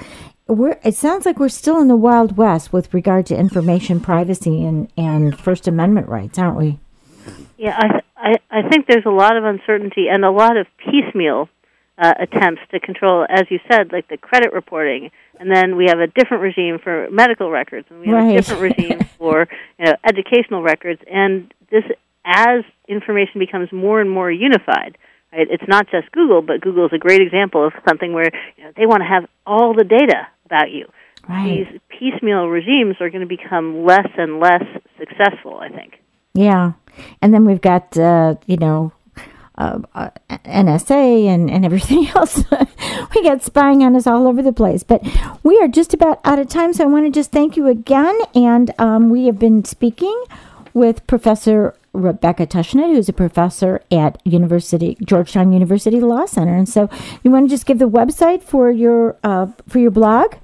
we're, 0.47 0.79
it 0.83 0.95
sounds 0.95 1.25
like 1.25 1.39
we're 1.39 1.49
still 1.49 1.79
in 1.79 1.87
the 1.87 1.95
Wild 1.95 2.37
West 2.37 2.73
with 2.73 2.93
regard 2.93 3.25
to 3.27 3.37
information 3.37 3.99
privacy 3.99 4.65
and, 4.65 4.91
and 4.97 5.37
First 5.39 5.67
Amendment 5.67 6.07
rights, 6.07 6.39
aren't 6.39 6.57
we? 6.57 6.79
Yeah, 7.57 7.77
I, 7.77 8.01
I, 8.15 8.35
I 8.49 8.69
think 8.69 8.87
there's 8.87 9.05
a 9.05 9.11
lot 9.11 9.35
of 9.35 9.43
uncertainty 9.43 10.07
and 10.09 10.23
a 10.23 10.31
lot 10.31 10.57
of 10.57 10.67
piecemeal 10.77 11.49
uh, 11.97 12.13
attempts 12.19 12.61
to 12.71 12.79
control, 12.79 13.25
as 13.29 13.43
you 13.49 13.59
said, 13.69 13.91
like 13.91 14.07
the 14.07 14.17
credit 14.17 14.53
reporting, 14.53 15.11
and 15.39 15.51
then 15.51 15.75
we 15.75 15.85
have 15.85 15.99
a 15.99 16.07
different 16.07 16.43
regime 16.43 16.79
for 16.79 17.07
medical 17.11 17.49
records, 17.49 17.87
and 17.89 17.99
we 17.99 18.07
have 18.07 18.15
right. 18.15 18.31
a 18.31 18.35
different 18.37 18.61
regime 18.61 18.99
for 19.17 19.47
you 19.79 19.85
know 19.85 19.95
educational 20.03 20.61
records, 20.61 21.01
and 21.11 21.53
this 21.71 21.83
as 22.25 22.63
information 22.87 23.39
becomes 23.39 23.71
more 23.71 23.99
and 23.99 24.09
more 24.09 24.31
unified. 24.31 24.97
Right? 25.31 25.47
It's 25.49 25.67
not 25.67 25.89
just 25.89 26.11
Google, 26.11 26.41
but 26.41 26.61
Google 26.61 26.85
is 26.85 26.93
a 26.93 26.97
great 26.97 27.21
example 27.21 27.65
of 27.65 27.73
something 27.87 28.13
where 28.13 28.31
you 28.57 28.63
know, 28.63 28.71
they 28.77 28.85
want 28.85 29.01
to 29.01 29.07
have 29.07 29.27
all 29.45 29.73
the 29.73 29.83
data 29.83 30.27
about 30.45 30.71
you. 30.71 30.87
Right. 31.27 31.67
These 31.69 31.81
piecemeal 31.89 32.47
regimes 32.47 32.95
are 33.01 33.09
going 33.09 33.27
to 33.27 33.27
become 33.27 33.83
less 33.85 34.07
and 34.17 34.39
less 34.39 34.63
successful, 34.97 35.57
I 35.57 35.69
think. 35.69 35.99
Yeah, 36.33 36.73
and 37.21 37.33
then 37.33 37.45
we've 37.45 37.61
got 37.61 37.97
uh, 37.97 38.35
you 38.45 38.57
know 38.57 38.91
uh, 39.57 39.79
NSA 40.29 41.25
and, 41.25 41.49
and 41.49 41.65
everything 41.65 42.07
else. 42.15 42.43
we 43.15 43.23
got 43.23 43.43
spying 43.43 43.83
on 43.83 43.95
us 43.95 44.07
all 44.07 44.27
over 44.27 44.41
the 44.41 44.53
place. 44.53 44.83
But 44.83 45.05
we 45.43 45.57
are 45.59 45.67
just 45.67 45.93
about 45.93 46.19
out 46.23 46.39
of 46.39 46.47
time, 46.47 46.73
so 46.73 46.83
I 46.83 46.87
want 46.87 47.05
to 47.05 47.11
just 47.11 47.31
thank 47.31 47.57
you 47.57 47.67
again. 47.67 48.17
And 48.35 48.73
um, 48.79 49.09
we 49.09 49.25
have 49.25 49.39
been 49.39 49.65
speaking 49.65 50.23
with 50.73 51.05
Professor 51.07 51.75
Rebecca 51.93 52.45
Tushnet, 52.45 52.93
who's 52.93 53.09
a 53.09 53.13
professor 53.13 53.81
at 53.91 54.21
University 54.23 54.97
Georgetown 55.03 55.51
University 55.51 55.99
Law 55.99 56.25
Center. 56.25 56.55
And 56.55 56.69
so, 56.69 56.89
you 57.23 57.31
want 57.31 57.49
to 57.49 57.49
just 57.49 57.65
give 57.65 57.79
the 57.79 57.89
website 57.89 58.43
for 58.43 58.69
your 58.69 59.17
uh, 59.23 59.47
for 59.67 59.79
your 59.79 59.91
blog? 59.91 60.35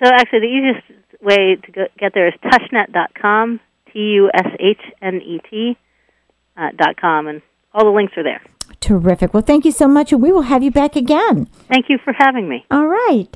So, 0.00 0.08
actually, 0.08 0.40
the 0.40 0.46
easiest 0.46 1.22
way 1.22 1.56
to 1.56 1.72
go, 1.72 1.86
get 1.98 2.14
there 2.14 2.28
is 2.28 2.34
tushnet.com, 2.44 3.58
T 3.92 3.98
U 3.98 4.30
S 4.32 4.46
H 4.60 4.80
N 5.02 5.16
E 5.16 5.40
T 5.50 5.76
uh, 6.56 6.68
dot 6.76 6.96
com, 7.00 7.26
and 7.26 7.42
all 7.72 7.84
the 7.84 7.90
links 7.90 8.12
are 8.16 8.22
there. 8.22 8.42
Terrific. 8.80 9.34
Well, 9.34 9.42
thank 9.42 9.64
you 9.64 9.72
so 9.72 9.88
much, 9.88 10.12
and 10.12 10.22
we 10.22 10.30
will 10.30 10.42
have 10.42 10.62
you 10.62 10.70
back 10.70 10.94
again. 10.94 11.46
Thank 11.68 11.86
you 11.88 11.98
for 12.04 12.12
having 12.16 12.48
me. 12.48 12.64
All 12.70 12.86
right. 12.86 13.26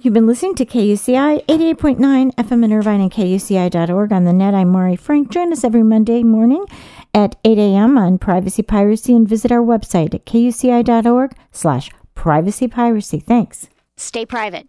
You've 0.00 0.14
been 0.14 0.26
listening 0.26 0.54
to 0.56 0.66
KUCI 0.66 1.46
88.9 1.46 2.34
FM 2.34 2.64
in 2.64 2.72
Irvine 2.72 3.00
and 3.00 3.10
KUCI.org 3.10 4.12
on 4.12 4.24
the 4.24 4.32
net. 4.32 4.54
I'm 4.54 4.68
Mari 4.68 4.96
Frank. 4.96 5.30
Join 5.30 5.52
us 5.52 5.64
every 5.64 5.82
Monday 5.82 6.22
morning 6.22 6.66
at 7.14 7.36
8 7.44 7.58
a.m. 7.58 7.96
on 7.96 8.18
Privacy 8.18 8.62
Piracy 8.62 9.14
and 9.14 9.28
visit 9.28 9.50
our 9.50 9.62
website 9.62 10.14
at 10.14 10.26
kuci.org 10.26 11.34
slash 11.50 11.90
privacy 12.14 12.68
piracy. 12.68 13.20
Thanks. 13.20 13.68
Stay 13.96 14.26
private. 14.26 14.68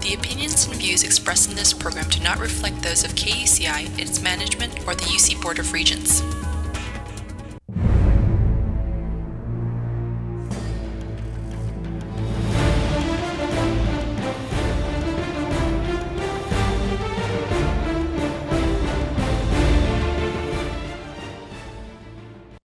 The 0.00 0.14
opinions 0.14 0.66
and 0.66 0.74
views 0.76 1.04
expressed 1.04 1.50
in 1.50 1.56
this 1.56 1.72
program 1.72 2.08
do 2.08 2.20
not 2.20 2.40
reflect 2.40 2.82
those 2.82 3.04
of 3.04 3.12
KUCI, 3.12 3.98
its 4.00 4.20
management, 4.20 4.80
or 4.86 4.94
the 4.94 5.04
UC 5.04 5.40
Board 5.40 5.58
of 5.58 5.72
Regents. 5.72 6.22